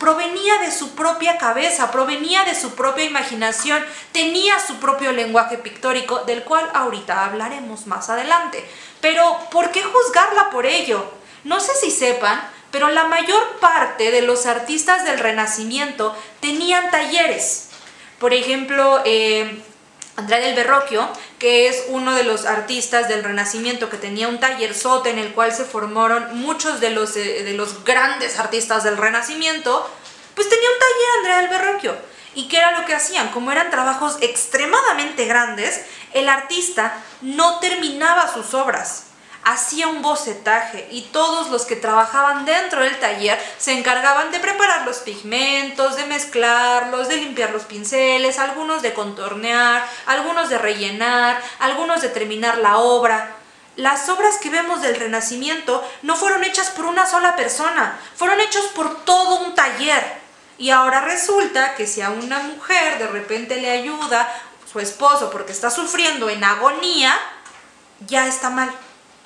provenía 0.00 0.56
de 0.58 0.72
su 0.72 0.94
propia 0.94 1.36
cabeza, 1.36 1.90
provenía 1.90 2.44
de 2.44 2.54
su 2.54 2.74
propia 2.74 3.04
imaginación, 3.04 3.84
tenía 4.12 4.58
su 4.58 4.76
propio 4.76 5.12
lenguaje 5.12 5.58
pictórico, 5.58 6.20
del 6.20 6.42
cual 6.42 6.70
ahorita 6.72 7.26
hablaremos 7.26 7.86
más 7.86 8.08
adelante. 8.08 8.66
Pero, 9.02 9.38
¿por 9.50 9.70
qué 9.70 9.82
juzgarla 9.82 10.48
por 10.48 10.64
ello? 10.64 11.04
No 11.44 11.60
sé 11.60 11.74
si 11.74 11.90
sepan, 11.90 12.40
pero 12.70 12.88
la 12.88 13.04
mayor 13.04 13.58
parte 13.60 14.10
de 14.10 14.22
los 14.22 14.46
artistas 14.46 15.04
del 15.04 15.18
Renacimiento 15.18 16.16
tenían 16.40 16.90
talleres. 16.90 17.69
Por 18.20 18.34
ejemplo, 18.34 19.00
eh, 19.06 19.62
del 20.28 20.54
Berroquio, 20.54 21.08
que 21.38 21.68
es 21.68 21.86
uno 21.88 22.14
de 22.14 22.22
los 22.22 22.44
artistas 22.44 23.08
del 23.08 23.24
Renacimiento 23.24 23.88
que 23.88 23.96
tenía 23.96 24.28
un 24.28 24.38
taller 24.38 24.74
sote 24.74 25.08
en 25.08 25.18
el 25.18 25.32
cual 25.32 25.52
se 25.52 25.64
formaron 25.64 26.38
muchos 26.38 26.80
de 26.80 26.90
los, 26.90 27.16
eh, 27.16 27.42
de 27.44 27.54
los 27.54 27.82
grandes 27.82 28.38
artistas 28.38 28.84
del 28.84 28.98
Renacimiento, 28.98 29.90
pues 30.34 30.50
tenía 30.50 30.68
un 30.68 30.78
taller 30.78 31.10
Andrea 31.16 31.38
del 31.38 31.48
Berroquio. 31.48 31.96
¿Y 32.34 32.48
qué 32.48 32.58
era 32.58 32.78
lo 32.78 32.86
que 32.86 32.94
hacían? 32.94 33.30
Como 33.30 33.52
eran 33.52 33.70
trabajos 33.70 34.18
extremadamente 34.20 35.24
grandes, 35.24 35.80
el 36.12 36.28
artista 36.28 37.02
no 37.22 37.58
terminaba 37.58 38.30
sus 38.32 38.52
obras 38.52 39.09
hacía 39.44 39.88
un 39.88 40.02
bocetaje 40.02 40.86
y 40.90 41.02
todos 41.02 41.50
los 41.50 41.64
que 41.64 41.76
trabajaban 41.76 42.44
dentro 42.44 42.82
del 42.82 42.98
taller 43.00 43.38
se 43.58 43.72
encargaban 43.72 44.30
de 44.30 44.38
preparar 44.38 44.84
los 44.84 44.98
pigmentos, 44.98 45.96
de 45.96 46.04
mezclarlos, 46.06 47.08
de 47.08 47.16
limpiar 47.16 47.50
los 47.50 47.64
pinceles, 47.64 48.38
algunos 48.38 48.82
de 48.82 48.92
contornear, 48.92 49.86
algunos 50.06 50.50
de 50.50 50.58
rellenar, 50.58 51.40
algunos 51.58 52.02
de 52.02 52.08
terminar 52.08 52.58
la 52.58 52.78
obra. 52.78 53.36
Las 53.76 54.08
obras 54.08 54.36
que 54.36 54.50
vemos 54.50 54.82
del 54.82 54.96
Renacimiento 54.96 55.82
no 56.02 56.16
fueron 56.16 56.44
hechas 56.44 56.70
por 56.70 56.84
una 56.84 57.06
sola 57.06 57.34
persona, 57.34 57.98
fueron 58.14 58.40
hechas 58.40 58.64
por 58.74 59.04
todo 59.04 59.40
un 59.40 59.54
taller. 59.54 60.20
Y 60.58 60.70
ahora 60.70 61.00
resulta 61.00 61.74
que 61.74 61.86
si 61.86 62.02
a 62.02 62.10
una 62.10 62.40
mujer 62.40 62.98
de 62.98 63.06
repente 63.06 63.56
le 63.56 63.70
ayuda 63.70 64.30
su 64.70 64.80
esposo 64.80 65.30
porque 65.30 65.52
está 65.52 65.70
sufriendo 65.70 66.28
en 66.28 66.44
agonía, 66.44 67.18
ya 68.06 68.26
está 68.26 68.50
mal 68.50 68.70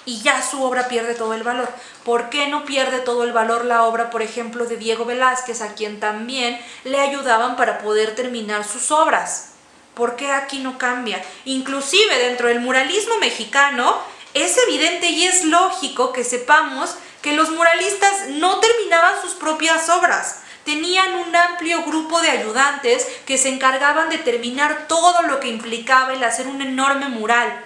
y 0.07 0.21
ya 0.21 0.43
su 0.43 0.63
obra 0.63 0.89
pierde 0.89 1.15
todo 1.15 1.35
el 1.35 1.43
valor. 1.43 1.69
¿Por 2.05 2.31
qué 2.31 2.49
no 2.49 2.65
pierde 2.65 3.01
todo 3.01 3.25
el 3.25 3.33
valor 3.33 3.65
la 3.65 3.85
obra, 3.85 4.11
por 4.11 4.23
ejemplo, 4.23 4.67
de 4.67 4.77
Diego 4.77 5.05
Velázquez, 5.05 5.61
a 5.63 5.75
quien 5.75 6.01
también 6.01 6.61
le 6.85 7.01
ayudaban 7.01 7.57
para 7.57 7.79
poder 7.79 8.15
terminar 8.15 8.65
sus 8.65 8.91
obras? 8.91 9.51
¿Por 9.95 10.17
qué 10.17 10.31
aquí 10.31 10.59
no 10.59 10.77
cambia? 10.77 11.25
Inclusive 11.45 12.19
dentro 12.19 12.49
del 12.49 12.61
muralismo 12.61 13.17
mexicano 13.19 13.97
es 14.35 14.59
evidente 14.67 15.09
y 15.09 15.25
es 15.25 15.45
lógico 15.45 16.13
que 16.13 16.25
sepamos 16.25 16.97
que 17.23 17.33
los 17.33 17.51
muralistas 17.51 18.29
no 18.31 18.59
terminaban 18.59 19.15
sus 19.23 19.35
propias 19.35 19.89
obras. 19.89 20.41
Tenían 20.65 21.15
un 21.15 21.35
amplio 21.35 21.83
grupo 21.85 22.21
de 22.21 22.31
ayudantes 22.31 23.07
que 23.27 23.39
se 23.39 23.51
encargaban 23.51 24.11
de 24.11 24.19
terminar 24.19 24.87
todo 24.89 25.23
lo 25.23 25.39
que 25.39 25.49
implicaba 25.49 26.13
el 26.13 26.25
hacer 26.25 26.49
un 26.49 26.61
enorme 26.61 27.09
mural. 27.09 27.65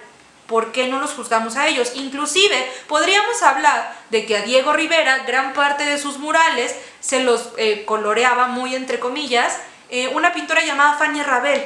¿Por 0.49 0.71
qué 0.71 0.87
no 0.87 0.99
los 0.99 1.11
juzgamos 1.11 1.55
a 1.55 1.67
ellos? 1.67 1.91
Inclusive 1.93 2.69
podríamos 2.87 3.41
hablar 3.43 3.95
de 4.09 4.25
que 4.25 4.35
a 4.35 4.41
Diego 4.41 4.73
Rivera 4.73 5.19
gran 5.19 5.53
parte 5.53 5.85
de 5.85 5.99
sus 5.99 6.17
murales 6.17 6.75
se 6.99 7.23
los 7.23 7.51
eh, 7.57 7.85
coloreaba 7.85 8.47
muy 8.47 8.75
entre 8.75 8.99
comillas 8.99 9.57
eh, 9.89 10.09
una 10.09 10.33
pintora 10.33 10.65
llamada 10.65 10.97
Fanny 10.97 11.21
Rabel. 11.21 11.63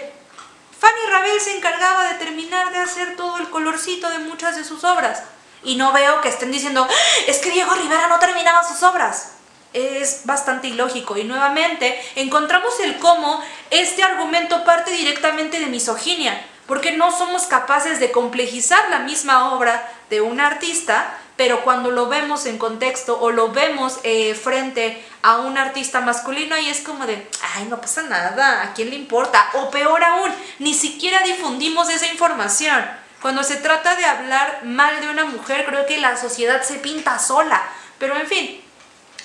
Fanny 0.80 1.10
Rabel 1.10 1.40
se 1.40 1.56
encargaba 1.58 2.10
de 2.10 2.16
terminar 2.16 2.72
de 2.72 2.80
hacer 2.80 3.16
todo 3.16 3.38
el 3.38 3.50
colorcito 3.50 4.10
de 4.10 4.20
muchas 4.20 4.58
de 4.58 4.66
sus 4.66 4.84
obras. 4.84 5.24
Y 5.64 5.76
no 5.76 5.94
veo 5.94 6.20
que 6.20 6.28
estén 6.28 6.52
diciendo, 6.52 6.86
¡Ah! 6.90 6.94
es 7.28 7.40
que 7.40 7.52
Diego 7.52 7.74
Rivera 7.74 8.08
no 8.08 8.20
terminaba 8.20 8.68
sus 8.68 8.84
obras. 8.84 9.32
Es 9.72 10.26
bastante 10.26 10.68
ilógico 10.68 11.18
y 11.18 11.24
nuevamente 11.24 12.00
encontramos 12.16 12.80
el 12.82 13.00
cómo 13.00 13.42
este 13.72 14.04
argumento 14.04 14.64
parte 14.66 14.92
directamente 14.92 15.60
de 15.60 15.66
misoginia 15.68 16.46
porque 16.68 16.92
no 16.92 17.12
somos 17.12 17.44
capaces 17.44 18.00
de 18.00 18.12
complejizar 18.12 18.90
la 18.90 19.00
misma 19.00 19.54
obra 19.54 19.92
de 20.10 20.22
un 20.22 20.40
artista, 20.40 21.18
pero 21.36 21.64
cuando 21.64 21.92
lo 21.92 22.08
vemos 22.08 22.46
en 22.46 22.58
contexto 22.58 23.20
o 23.20 23.32
lo 23.32 23.52
vemos 23.52 24.00
eh, 24.04 24.36
frente 24.36 25.04
a 25.24 25.38
un 25.38 25.58
artista 25.58 26.00
masculino, 26.02 26.56
ahí 26.56 26.70
es 26.70 26.82
como 26.82 27.06
de, 27.06 27.28
ay, 27.56 27.66
no 27.66 27.82
pasa 27.82 28.04
nada, 28.04 28.62
¿a 28.62 28.74
quién 28.74 28.92
le 28.92 28.96
importa? 28.96 29.50
O 29.54 29.70
peor 29.72 30.04
aún, 30.04 30.32
ni 30.60 30.74
siquiera 30.74 31.24
difundimos 31.24 31.90
esa 31.90 32.08
información. 32.08 32.84
Cuando 33.22 33.44
se 33.44 33.56
trata 33.56 33.96
de 33.96 34.06
hablar 34.06 34.66
mal 34.66 35.00
de 35.02 35.10
una 35.10 35.26
mujer, 35.26 35.66
creo 35.66 35.86
que 35.86 35.98
la 35.98 36.18
sociedad 36.18 36.62
se 36.62 36.76
pinta 36.76 37.18
sola. 37.20 37.64
Pero 37.98 38.18
en 38.18 38.28
fin, 38.28 38.62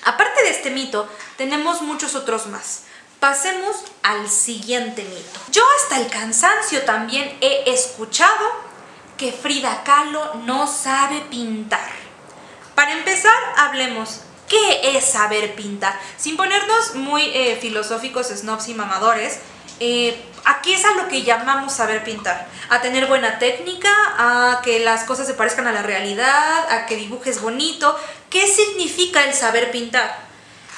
aparte 0.03 0.41
de 0.41 0.51
este 0.51 0.71
mito, 0.71 1.07
tenemos 1.37 1.81
muchos 1.81 2.15
otros 2.15 2.47
más. 2.47 2.83
Pasemos 3.19 3.75
al 4.03 4.29
siguiente 4.29 5.03
mito. 5.03 5.39
Yo 5.51 5.61
hasta 5.77 5.99
el 5.99 6.07
cansancio 6.07 6.83
también 6.83 7.37
he 7.41 7.69
escuchado 7.71 8.69
que 9.17 9.33
Frida 9.33 9.83
Kahlo 9.83 10.35
no 10.45 10.67
sabe 10.67 11.21
pintar. 11.29 11.91
Para 12.75 12.93
empezar, 12.93 13.37
hablemos 13.57 14.21
¿Qué 14.49 14.97
es 14.97 15.05
saber 15.05 15.53
pintar? 15.53 15.97
Sin 16.17 16.35
ponernos 16.35 16.95
muy 16.95 17.21
eh, 17.21 17.57
filosóficos, 17.61 18.29
snobs 18.29 18.67
y 18.67 18.73
mamadores, 18.73 19.37
eh, 19.79 20.19
aquí 20.43 20.73
es 20.73 20.83
a 20.85 20.95
lo 20.95 21.07
que 21.07 21.21
llamamos 21.21 21.73
saber 21.73 22.03
pintar. 22.03 22.47
A 22.69 22.81
tener 22.81 23.05
buena 23.05 23.37
técnica, 23.37 23.91
a 24.17 24.61
que 24.63 24.79
las 24.79 25.03
cosas 25.03 25.27
se 25.27 25.35
parezcan 25.35 25.67
a 25.67 25.71
la 25.71 25.83
realidad, 25.83 26.71
a 26.71 26.87
que 26.87 26.95
dibujes 26.95 27.41
bonito. 27.41 27.95
¿Qué 28.31 28.47
significa 28.47 29.23
el 29.23 29.35
saber 29.35 29.69
pintar? 29.69 30.28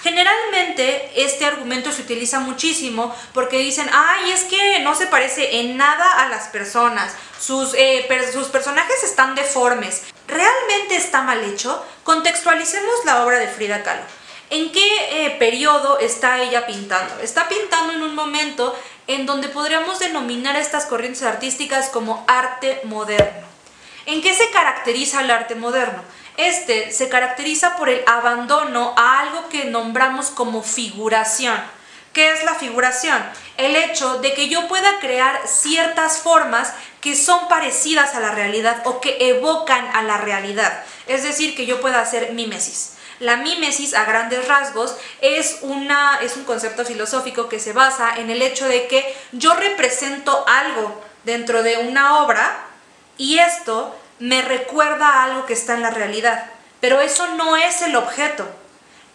Generalmente 0.04 1.12
este 1.16 1.46
argumento 1.46 1.92
se 1.92 2.02
utiliza 2.02 2.40
muchísimo 2.40 3.16
porque 3.34 3.60
dicen, 3.60 3.88
ay, 3.94 4.32
es 4.32 4.44
que 4.46 4.80
no 4.80 4.96
se 4.96 5.06
parece 5.06 5.60
en 5.60 5.78
nada 5.78 6.24
a 6.24 6.30
las 6.30 6.48
personas, 6.48 7.14
sus, 7.40 7.76
eh, 7.76 8.08
sus 8.34 8.48
personajes 8.48 9.04
están 9.04 9.36
deformes. 9.36 10.04
¿Realmente 10.28 10.96
está 10.96 11.22
mal 11.22 11.44
hecho? 11.44 11.86
Contextualicemos 12.04 13.06
la 13.06 13.24
obra 13.24 13.38
de 13.38 13.48
Frida 13.48 13.84
Kahlo. 13.84 14.04
¿En 14.50 14.72
qué 14.72 15.26
eh, 15.26 15.36
periodo 15.38 16.00
está 16.00 16.42
ella 16.42 16.66
pintando? 16.66 17.20
Está 17.22 17.48
pintando 17.48 17.94
en 17.94 18.02
un 18.02 18.16
momento 18.16 18.78
en 19.08 19.26
donde 19.26 19.50
podríamos 19.50 20.00
denominar 20.00 20.56
estas 20.56 20.86
corrientes 20.86 21.24
artísticas 21.24 21.90
como 21.90 22.26
arte 22.28 22.82
moderno. 22.84 23.48
¿En 24.06 24.22
qué 24.22 24.34
se 24.34 24.50
caracteriza 24.50 25.22
el 25.22 25.32
arte 25.32 25.56
moderno? 25.56 26.04
Este 26.38 26.92
se 26.92 27.10
caracteriza 27.10 27.76
por 27.78 27.90
el 27.90 28.04
abandono 28.08 28.94
a 28.98 29.20
algo 29.20 29.50
que 29.50 29.66
nombramos 29.66 30.30
como 30.30 30.64
figuración. 30.64 31.60
¿Qué 32.14 32.32
es 32.32 32.44
la 32.44 32.56
figuración? 32.56 33.22
El 33.58 33.76
hecho 33.76 34.20
de 34.20 34.34
que 34.34 34.50
yo 34.50 34.68
pueda 34.68 35.00
crear 35.00 35.48
ciertas 35.48 36.18
formas 36.18 36.74
que 37.00 37.16
son 37.16 37.48
parecidas 37.48 38.16
a 38.16 38.20
la 38.20 38.32
realidad 38.32 38.82
o 38.86 39.00
que 39.00 39.18
evocan 39.30 39.88
a 39.96 40.04
la 40.04 40.18
realidad. 40.18 40.84
Es 41.08 41.24
decir, 41.24 41.56
que 41.56 41.66
yo 41.66 41.80
pueda 41.80 42.02
hacer 42.02 42.34
mímesis. 42.34 42.98
La 43.20 43.38
mímesis 43.38 43.94
a 43.94 44.04
grandes 44.04 44.48
rasgos 44.48 44.96
es, 45.22 45.60
una, 45.62 46.20
es 46.22 46.36
un 46.36 46.44
concepto 46.44 46.84
filosófico 46.86 47.48
que 47.48 47.60
se 47.60 47.72
basa 47.72 48.18
en 48.18 48.30
el 48.30 48.42
hecho 48.42 48.68
de 48.68 48.88
que 48.88 49.16
yo 49.32 49.54
represento 49.54 50.44
algo 50.48 51.02
dentro 51.24 51.64
de 51.64 51.78
una 51.78 52.24
obra 52.24 52.66
y 53.18 53.38
esto 53.38 53.96
me 54.22 54.44
recuerda 54.44 55.08
a 55.08 55.24
algo 55.26 55.46
que 55.48 55.54
está 55.54 55.74
en 55.74 55.82
la 55.82 55.90
realidad, 55.90 56.46
pero 56.80 57.02
eso 57.02 57.28
no 57.36 57.58
es 57.58 57.82
el 57.82 57.96
objeto. 57.96 58.48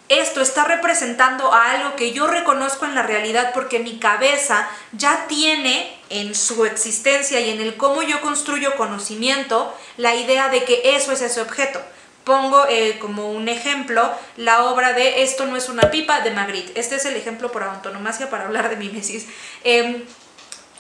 Esto 0.09 0.41
está 0.41 0.65
representando 0.65 1.53
a 1.53 1.73
algo 1.73 1.97
que 1.97 2.13
yo 2.13 2.27
reconozco 2.27 2.85
en 2.85 2.95
la 2.95 3.03
realidad 3.03 3.53
porque 3.55 3.79
mi 3.79 3.99
cabeza 3.99 4.69
ya 4.93 5.27
tiene 5.29 5.97
en 6.11 6.35
su 6.35 6.65
existencia 6.65 7.41
y 7.41 7.51
en 7.51 7.61
el 7.61 7.77
cómo 7.77 8.03
yo 8.03 8.21
construyo 8.21 8.77
conocimiento 8.77 9.75
la 9.97 10.15
idea 10.15 10.49
de 10.49 10.65
que 10.65 10.97
eso 10.97 11.13
es 11.13 11.23
ese 11.23 11.41
objeto. 11.41 11.81
Pongo 12.25 12.67
eh, 12.69 12.99
como 13.01 13.31
un 13.31 13.49
ejemplo 13.49 14.13
la 14.37 14.65
obra 14.65 14.93
de 14.93 15.23
Esto 15.23 15.47
no 15.47 15.57
es 15.57 15.69
una 15.69 15.91
pipa 15.93 16.21
de 16.21 16.33
Magritte. 16.33 16.79
Este 16.79 16.97
es 16.97 17.05
el 17.05 17.17
ejemplo 17.17 17.51
por 17.53 17.63
antonomasia 17.63 18.29
para 18.29 18.47
hablar 18.47 18.71
de 18.71 18.77
mimesis. 18.77 19.27
Em, 19.63 20.05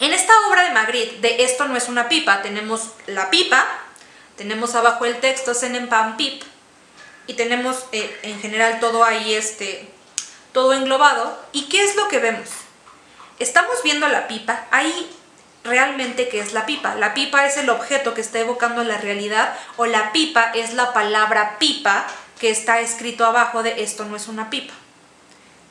en 0.00 0.12
esta 0.12 0.32
obra 0.48 0.64
de 0.64 0.70
Magritte 0.70 1.20
de 1.20 1.44
Esto 1.44 1.66
no 1.66 1.76
es 1.76 1.88
una 1.88 2.08
pipa 2.08 2.42
tenemos 2.42 2.90
la 3.06 3.30
pipa, 3.30 3.85
tenemos 4.36 4.74
abajo 4.74 5.04
el 5.04 5.18
texto 5.20 5.52
Pip 6.16 6.42
y 7.26 7.34
tenemos 7.34 7.86
eh, 7.92 8.18
en 8.22 8.40
general 8.40 8.78
todo 8.80 9.04
ahí, 9.04 9.34
este, 9.34 9.88
todo 10.52 10.72
englobado. 10.72 11.38
¿Y 11.52 11.64
qué 11.64 11.82
es 11.84 11.96
lo 11.96 12.08
que 12.08 12.18
vemos? 12.18 12.48
Estamos 13.38 13.82
viendo 13.82 14.08
la 14.08 14.28
pipa, 14.28 14.66
ahí 14.70 15.10
realmente 15.64 16.28
qué 16.28 16.40
es 16.40 16.52
la 16.52 16.66
pipa. 16.66 16.94
La 16.94 17.14
pipa 17.14 17.44
es 17.46 17.56
el 17.56 17.68
objeto 17.68 18.14
que 18.14 18.20
está 18.20 18.38
evocando 18.38 18.84
la 18.84 18.98
realidad 18.98 19.56
o 19.76 19.86
la 19.86 20.12
pipa 20.12 20.52
es 20.54 20.74
la 20.74 20.92
palabra 20.92 21.58
pipa 21.58 22.06
que 22.38 22.50
está 22.50 22.80
escrito 22.80 23.24
abajo 23.24 23.62
de 23.62 23.82
esto 23.82 24.04
no 24.04 24.16
es 24.16 24.28
una 24.28 24.50
pipa. 24.50 24.74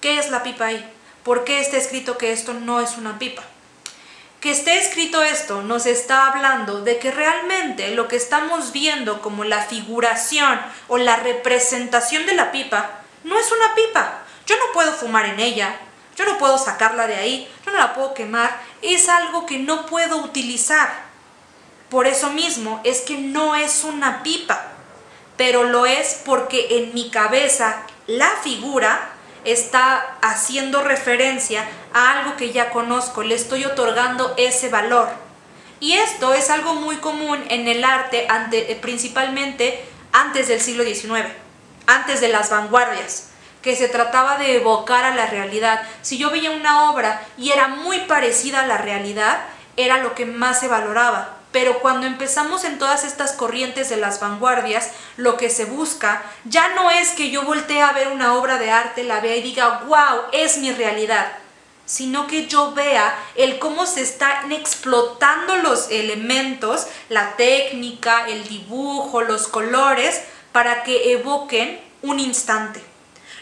¿Qué 0.01 0.19
es 0.19 0.30
la 0.30 0.43
pipa 0.43 0.65
ahí? 0.65 0.91
¿Por 1.23 1.43
qué 1.43 1.60
está 1.60 1.78
escrito 1.78 2.17
que 2.17 2.32
esto 2.32 2.54
no 2.54 2.82
es 2.82 2.97
una 2.97 3.17
pipa? 3.17 3.43
Que 4.46 4.52
esté 4.52 4.78
escrito 4.78 5.24
esto 5.24 5.64
nos 5.64 5.88
está 5.88 6.28
hablando 6.28 6.82
de 6.82 7.00
que 7.00 7.10
realmente 7.10 7.96
lo 7.96 8.08
que 8.08 8.16
estamos 8.16 8.72
viendo 8.72 9.20
como 9.20 9.44
la 9.44 9.64
figuración 9.64 10.62
o 10.88 11.00
la 11.00 11.16
representación 11.16 12.28
de 12.28 12.36
la 12.36 12.52
pipa 12.52 12.92
no 13.24 13.40
es 13.40 13.52
una 13.52 13.74
pipa. 13.74 14.20
Yo 14.46 14.56
no 14.58 14.72
puedo 14.72 14.94
fumar 14.94 15.26
en 15.26 15.40
ella, 15.40 15.76
yo 16.16 16.26
no 16.26 16.38
puedo 16.38 16.60
sacarla 16.60 17.08
de 17.08 17.16
ahí, 17.16 17.52
yo 17.66 17.72
no 17.72 17.80
la 17.80 17.96
puedo 17.96 18.14
quemar, 18.14 18.62
es 18.84 19.10
algo 19.10 19.48
que 19.48 19.58
no 19.58 19.88
puedo 19.88 20.18
utilizar. 20.18 20.94
Por 21.90 22.06
eso 22.06 22.30
mismo 22.30 22.82
es 22.84 23.02
que 23.02 23.18
no 23.18 23.56
es 23.56 23.84
una 23.84 24.22
pipa, 24.22 24.74
pero 25.38 25.64
lo 25.64 25.88
es 25.88 26.22
porque 26.24 26.68
en 26.70 26.94
mi 26.94 27.10
cabeza 27.10 27.82
la 28.06 28.30
figura 28.44 29.14
está 29.46 30.18
haciendo 30.22 30.82
referencia 30.82 31.66
a 31.94 32.20
algo 32.20 32.36
que 32.36 32.52
ya 32.52 32.72
conozco, 32.72 33.24
le 33.24 33.36
estoy 33.36 33.66
otorgando 33.66 34.34
ese 34.38 34.70
valor. 34.70 35.08
Y 35.80 35.94
esto 35.94 36.34
es 36.34 36.50
algo 36.50 36.76
muy 36.76 36.98
común 36.98 37.44
en 37.50 37.68
el 37.68 37.84
arte, 37.84 38.28
eh, 38.52 38.80
principalmente 38.82 39.86
antes 40.12 40.48
del 40.48 40.62
siglo 40.62 40.84
XIX, 40.84 41.28
antes 41.86 42.22
de 42.22 42.30
las 42.30 42.50
vanguardias, 42.50 43.30
que 43.62 43.76
se 43.76 43.88
trataba 43.88 44.38
de 44.38 44.58
evocar 44.58 45.04
a 45.06 45.16
la 45.16 45.28
realidad. 45.28 45.82
Si 46.02 46.18
yo 46.18 46.32
veía 46.32 46.52
una 46.52 46.92
obra 46.92 47.22
y 47.38 47.52
era 47.52 47.68
muy 47.68 48.00
parecida 48.02 48.62
a 48.62 48.68
la 48.68 48.78
realidad, 48.78 49.46
era 49.78 49.98
lo 50.00 50.16
que 50.16 50.26
más 50.26 50.60
se 50.60 50.68
valoraba. 50.68 51.38
Pero 51.56 51.80
cuando 51.80 52.06
empezamos 52.06 52.65
en 52.65 52.78
todas 52.80 53.06
estas 53.06 53.32
corrientes 53.32 53.88
de 53.88 53.96
las 53.96 54.20
vanguardias, 54.20 54.91
lo 55.15 55.38
que 55.38 55.50
se 55.50 55.63
busca 55.63 56.22
ya 56.44 56.76
no 56.76 56.91
es 56.91 57.12
que 57.12 57.32
yo 57.32 57.44
voltee 57.44 57.82
a 57.82 57.94
ver 57.94 58.10
una 58.10 58.34
obra 58.34 58.58
de 58.58 58.72
arte, 58.72 59.06
la 59.06 59.22
vea 59.22 59.38
y 59.38 59.41
diga, 59.41 59.84
wow, 59.88 60.24
es 60.34 60.58
mi 60.58 60.74
realidad, 60.74 61.32
sino 61.86 62.28
que 62.28 62.48
yo 62.48 62.74
vea 62.74 63.18
el 63.36 63.58
cómo 63.58 63.86
se 63.86 64.02
están 64.02 64.52
explotando 64.52 65.56
los 65.56 65.89
elementos, 65.91 66.88
la 67.08 67.38
técnica, 67.38 68.28
el 68.28 68.46
dibujo, 68.50 69.22
los 69.22 69.48
colores, 69.48 70.24
para 70.52 70.84
que 70.84 71.13
evoquen 71.13 71.80
un 72.02 72.20
instante. 72.20 72.84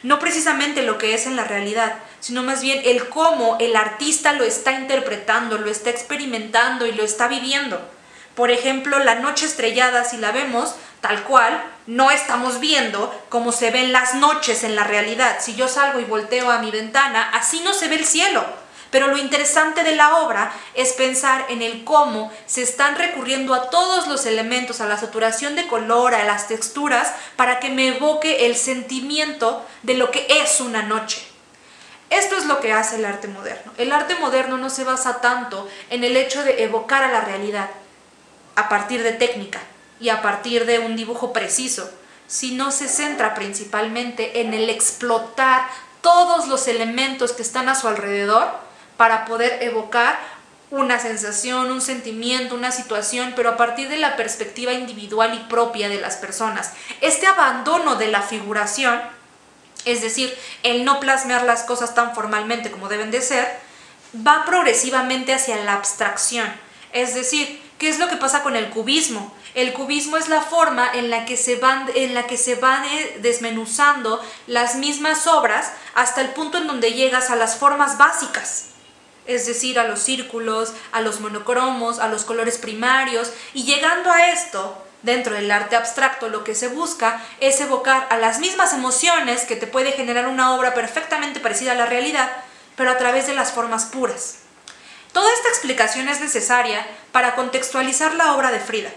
No 0.03 0.19
precisamente 0.19 0.83
lo 0.83 0.99
que 0.99 1.15
es 1.15 1.25
en 1.25 1.35
la 1.35 1.45
realidad, 1.45 1.95
sino 2.19 2.43
más 2.43 2.61
bien 2.61 2.79
el 2.85 3.09
cómo 3.09 3.57
el 3.59 3.75
artista 3.75 4.33
lo 4.33 4.43
está 4.43 4.73
interpretando, 4.73 5.57
lo 5.57 5.71
está 5.71 5.89
experimentando 5.89 6.85
y 6.85 6.91
lo 6.91 7.01
está 7.01 7.27
viviendo. 7.27 7.81
Por 8.35 8.49
ejemplo, 8.49 8.97
la 8.99 9.15
noche 9.15 9.45
estrellada, 9.45 10.05
si 10.05 10.17
la 10.17 10.31
vemos 10.31 10.73
tal 11.01 11.23
cual, 11.23 11.63
no 11.85 12.11
estamos 12.11 12.59
viendo 12.59 13.13
cómo 13.29 13.51
se 13.51 13.69
ven 13.69 13.91
las 13.91 14.15
noches 14.15 14.63
en 14.63 14.75
la 14.75 14.83
realidad. 14.83 15.37
Si 15.39 15.53
yo 15.55 15.67
salgo 15.67 15.99
y 15.99 16.05
volteo 16.05 16.49
a 16.49 16.59
mi 16.59 16.71
ventana, 16.71 17.29
así 17.33 17.59
no 17.59 17.73
se 17.73 17.89
ve 17.89 17.95
el 17.95 18.05
cielo. 18.05 18.43
Pero 18.89 19.07
lo 19.07 19.17
interesante 19.17 19.83
de 19.83 19.95
la 19.95 20.17
obra 20.17 20.51
es 20.75 20.93
pensar 20.93 21.45
en 21.49 21.61
el 21.61 21.83
cómo 21.83 22.31
se 22.45 22.61
están 22.61 22.95
recurriendo 22.95 23.53
a 23.53 23.69
todos 23.69 24.07
los 24.07 24.25
elementos, 24.25 24.81
a 24.81 24.87
la 24.87 24.97
saturación 24.97 25.55
de 25.55 25.67
color, 25.67 26.15
a 26.15 26.23
las 26.23 26.47
texturas, 26.47 27.11
para 27.35 27.59
que 27.59 27.69
me 27.69 27.89
evoque 27.89 28.45
el 28.45 28.55
sentimiento 28.55 29.65
de 29.81 29.95
lo 29.95 30.09
que 30.09 30.25
es 30.29 30.61
una 30.61 30.83
noche. 30.83 31.21
Esto 32.09 32.37
es 32.37 32.45
lo 32.45 32.59
que 32.59 32.71
hace 32.71 32.97
el 32.97 33.05
arte 33.05 33.27
moderno. 33.27 33.73
El 33.77 33.91
arte 33.91 34.15
moderno 34.15 34.57
no 34.57 34.69
se 34.69 34.83
basa 34.83 35.21
tanto 35.21 35.67
en 35.89 36.03
el 36.03 36.15
hecho 36.15 36.43
de 36.43 36.63
evocar 36.63 37.03
a 37.03 37.11
la 37.11 37.21
realidad 37.21 37.69
a 38.55 38.69
partir 38.69 39.03
de 39.03 39.13
técnica 39.13 39.61
y 39.99 40.09
a 40.09 40.21
partir 40.21 40.65
de 40.65 40.79
un 40.79 40.95
dibujo 40.95 41.33
preciso, 41.33 41.89
sino 42.27 42.71
se 42.71 42.87
centra 42.87 43.33
principalmente 43.35 44.41
en 44.41 44.53
el 44.53 44.69
explotar 44.69 45.67
todos 46.01 46.47
los 46.47 46.67
elementos 46.67 47.31
que 47.31 47.41
están 47.41 47.69
a 47.69 47.75
su 47.75 47.87
alrededor 47.87 48.47
para 48.97 49.25
poder 49.25 49.63
evocar 49.63 50.17
una 50.69 50.99
sensación, 50.99 51.71
un 51.71 51.81
sentimiento, 51.81 52.55
una 52.55 52.71
situación, 52.71 53.33
pero 53.35 53.49
a 53.49 53.57
partir 53.57 53.89
de 53.89 53.97
la 53.97 54.15
perspectiva 54.15 54.73
individual 54.73 55.33
y 55.35 55.39
propia 55.47 55.87
de 55.87 56.01
las 56.01 56.17
personas. 56.17 56.73
Este 56.99 57.27
abandono 57.27 57.95
de 57.95 58.07
la 58.07 58.21
figuración, 58.21 58.99
es 59.85 60.01
decir, 60.01 60.35
el 60.63 60.83
no 60.83 60.99
plasmar 60.99 61.43
las 61.43 61.63
cosas 61.63 61.93
tan 61.93 62.15
formalmente 62.15 62.71
como 62.71 62.89
deben 62.89 63.11
de 63.11 63.21
ser, 63.21 63.47
va 64.15 64.45
progresivamente 64.45 65.33
hacia 65.33 65.63
la 65.63 65.73
abstracción. 65.73 66.51
Es 66.91 67.13
decir, 67.13 67.61
¿qué 67.83 67.89
es 67.89 67.99
lo 67.99 68.07
que 68.07 68.15
pasa 68.15 68.43
con 68.43 68.55
el 68.55 68.69
cubismo? 68.69 69.33
El 69.55 69.73
cubismo 69.73 70.15
es 70.15 70.29
la 70.29 70.39
forma 70.39 70.89
en 70.93 71.09
la 71.09 71.25
que 71.25 71.35
se 71.35 71.57
van, 71.57 71.85
en 71.93 72.13
la 72.13 72.27
que 72.27 72.37
se 72.37 72.55
van 72.55 72.85
eh, 72.85 73.17
desmenuzando 73.21 74.23
las 74.47 74.75
mismas 74.75 75.27
obras 75.27 75.69
hasta 75.93 76.21
el 76.21 76.29
punto 76.29 76.59
en 76.59 76.67
donde 76.67 76.93
llegas 76.93 77.29
a 77.29 77.35
las 77.35 77.57
formas 77.57 77.97
básicas 77.97 78.69
es 79.25 79.45
decir, 79.47 79.79
a 79.79 79.87
los 79.87 79.99
círculos, 79.99 80.73
a 80.93 81.01
los 81.01 81.19
monocromos, 81.19 81.99
a 81.99 82.07
los 82.07 82.23
colores 82.23 82.57
primarios, 82.57 83.31
y 83.53 83.63
llegando 83.63 84.11
a 84.11 84.29
esto, 84.31 84.77
dentro 85.01 85.33
del 85.35 85.49
arte 85.49 85.77
abstracto 85.77 86.27
lo 86.27 86.43
que 86.43 86.55
se 86.55 86.67
busca 86.67 87.21
es 87.39 87.59
evocar 87.61 88.07
a 88.09 88.17
las 88.17 88.39
mismas 88.39 88.73
emociones 88.73 89.43
que 89.43 89.55
te 89.55 89.67
puede 89.67 89.93
generar 89.93 90.27
una 90.27 90.55
obra 90.55 90.73
perfectamente 90.73 91.39
parecida 91.39 91.71
a 91.71 91.75
la 91.75 91.85
realidad, 91.85 92.29
pero 92.75 92.91
a 92.91 92.97
través 92.97 93.27
de 93.27 93.33
las 93.33 93.53
formas 93.53 93.85
puras. 93.85 94.42
Toda 95.13 95.31
esta 95.33 95.49
explicación 95.49 96.09
es 96.09 96.19
necesaria 96.19 96.85
para 97.11 97.35
contextualizar 97.35 98.13
la 98.15 98.35
obra 98.35 98.51
de 98.51 98.59
Frida. 98.59 98.91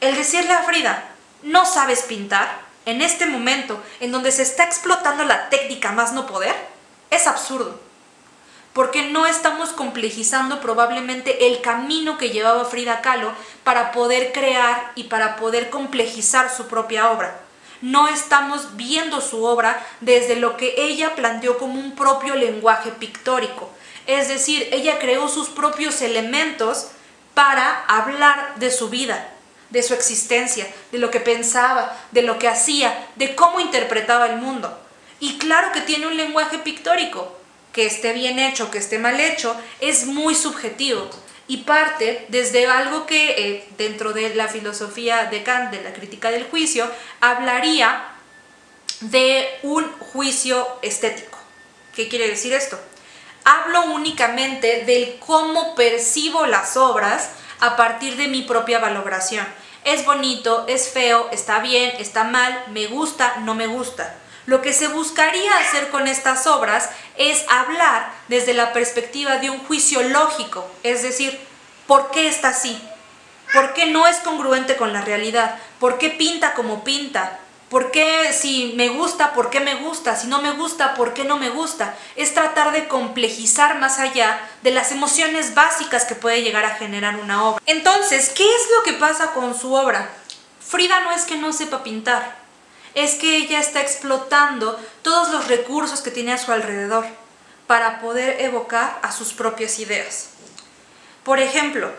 El 0.00 0.16
decirle 0.16 0.52
a 0.52 0.64
Frida, 0.64 1.08
no 1.42 1.64
sabes 1.64 2.02
pintar, 2.02 2.68
en 2.84 3.00
este 3.00 3.26
momento 3.26 3.82
en 4.00 4.12
donde 4.12 4.32
se 4.32 4.42
está 4.42 4.64
explotando 4.64 5.24
la 5.24 5.48
técnica 5.48 5.92
más 5.92 6.12
no 6.12 6.26
poder, 6.26 6.54
es 7.10 7.26
absurdo 7.26 7.80
porque 8.72 9.02
no 9.02 9.26
estamos 9.26 9.70
complejizando 9.70 10.60
probablemente 10.60 11.48
el 11.48 11.60
camino 11.60 12.18
que 12.18 12.30
llevaba 12.30 12.64
Frida 12.64 13.00
Kahlo 13.00 13.32
para 13.64 13.92
poder 13.92 14.32
crear 14.32 14.92
y 14.94 15.04
para 15.04 15.36
poder 15.36 15.70
complejizar 15.70 16.54
su 16.54 16.68
propia 16.68 17.10
obra. 17.10 17.40
No 17.82 18.08
estamos 18.08 18.76
viendo 18.76 19.20
su 19.20 19.44
obra 19.44 19.84
desde 20.00 20.36
lo 20.36 20.56
que 20.56 20.74
ella 20.76 21.14
planteó 21.14 21.58
como 21.58 21.80
un 21.80 21.96
propio 21.96 22.36
lenguaje 22.36 22.90
pictórico. 22.90 23.70
Es 24.10 24.26
decir, 24.26 24.68
ella 24.72 24.98
creó 24.98 25.28
sus 25.28 25.50
propios 25.50 26.02
elementos 26.02 26.88
para 27.32 27.84
hablar 27.84 28.56
de 28.56 28.72
su 28.72 28.88
vida, 28.88 29.32
de 29.70 29.84
su 29.84 29.94
existencia, 29.94 30.66
de 30.90 30.98
lo 30.98 31.12
que 31.12 31.20
pensaba, 31.20 31.96
de 32.10 32.22
lo 32.22 32.36
que 32.36 32.48
hacía, 32.48 33.06
de 33.14 33.36
cómo 33.36 33.60
interpretaba 33.60 34.26
el 34.26 34.38
mundo. 34.38 34.76
Y 35.20 35.38
claro 35.38 35.70
que 35.70 35.80
tiene 35.82 36.08
un 36.08 36.16
lenguaje 36.16 36.58
pictórico, 36.58 37.38
que 37.72 37.86
esté 37.86 38.12
bien 38.12 38.40
hecho, 38.40 38.72
que 38.72 38.78
esté 38.78 38.98
mal 38.98 39.20
hecho, 39.20 39.54
es 39.78 40.06
muy 40.06 40.34
subjetivo 40.34 41.08
y 41.46 41.58
parte 41.58 42.26
desde 42.30 42.66
algo 42.66 43.06
que 43.06 43.30
eh, 43.38 43.68
dentro 43.78 44.12
de 44.12 44.34
la 44.34 44.48
filosofía 44.48 45.26
de 45.26 45.44
Kant, 45.44 45.70
de 45.70 45.84
la 45.84 45.92
crítica 45.92 46.32
del 46.32 46.48
juicio, 46.50 46.90
hablaría 47.20 48.08
de 49.02 49.46
un 49.62 49.88
juicio 50.00 50.66
estético. 50.82 51.38
¿Qué 51.94 52.08
quiere 52.08 52.26
decir 52.26 52.52
esto? 52.52 52.76
Hablo 53.52 53.86
únicamente 53.86 54.84
del 54.84 55.18
cómo 55.18 55.74
percibo 55.74 56.46
las 56.46 56.76
obras 56.76 57.30
a 57.58 57.74
partir 57.74 58.16
de 58.16 58.28
mi 58.28 58.42
propia 58.42 58.78
valoración. 58.78 59.44
Es 59.82 60.04
bonito, 60.04 60.66
es 60.68 60.90
feo, 60.90 61.28
está 61.32 61.58
bien, 61.58 61.92
está 61.98 62.22
mal, 62.22 62.66
me 62.68 62.86
gusta, 62.86 63.38
no 63.40 63.56
me 63.56 63.66
gusta. 63.66 64.14
Lo 64.46 64.62
que 64.62 64.72
se 64.72 64.86
buscaría 64.86 65.50
hacer 65.58 65.88
con 65.88 66.06
estas 66.06 66.46
obras 66.46 66.90
es 67.16 67.44
hablar 67.48 68.12
desde 68.28 68.54
la 68.54 68.72
perspectiva 68.72 69.38
de 69.38 69.50
un 69.50 69.58
juicio 69.58 70.00
lógico, 70.02 70.64
es 70.84 71.02
decir, 71.02 71.36
¿por 71.88 72.12
qué 72.12 72.28
está 72.28 72.50
así? 72.50 72.80
¿Por 73.52 73.74
qué 73.74 73.86
no 73.86 74.06
es 74.06 74.18
congruente 74.18 74.76
con 74.76 74.92
la 74.92 75.00
realidad? 75.00 75.58
¿Por 75.80 75.98
qué 75.98 76.10
pinta 76.10 76.54
como 76.54 76.84
pinta? 76.84 77.40
¿Por 77.70 77.92
qué 77.92 78.32
si 78.32 78.72
me 78.74 78.88
gusta, 78.88 79.32
por 79.32 79.48
qué 79.48 79.60
me 79.60 79.76
gusta? 79.76 80.16
Si 80.16 80.26
no 80.26 80.42
me 80.42 80.50
gusta, 80.50 80.94
¿por 80.94 81.14
qué 81.14 81.22
no 81.22 81.38
me 81.38 81.50
gusta? 81.50 81.96
Es 82.16 82.34
tratar 82.34 82.72
de 82.72 82.88
complejizar 82.88 83.78
más 83.78 84.00
allá 84.00 84.40
de 84.62 84.72
las 84.72 84.90
emociones 84.90 85.54
básicas 85.54 86.04
que 86.04 86.16
puede 86.16 86.42
llegar 86.42 86.64
a 86.64 86.74
generar 86.74 87.14
una 87.14 87.44
obra. 87.44 87.62
Entonces, 87.66 88.30
¿qué 88.30 88.42
es 88.42 88.62
lo 88.76 88.82
que 88.82 88.94
pasa 88.94 89.30
con 89.34 89.56
su 89.56 89.72
obra? 89.72 90.10
Frida 90.58 90.98
no 91.02 91.12
es 91.12 91.22
que 91.22 91.36
no 91.36 91.52
sepa 91.52 91.84
pintar, 91.84 92.36
es 92.94 93.14
que 93.14 93.36
ella 93.36 93.60
está 93.60 93.80
explotando 93.80 94.76
todos 95.02 95.30
los 95.30 95.46
recursos 95.46 96.00
que 96.00 96.10
tiene 96.10 96.32
a 96.32 96.38
su 96.38 96.50
alrededor 96.50 97.06
para 97.68 98.00
poder 98.00 98.40
evocar 98.40 98.98
a 99.02 99.12
sus 99.12 99.32
propias 99.32 99.78
ideas. 99.78 100.30
Por 101.22 101.38
ejemplo, 101.38 101.92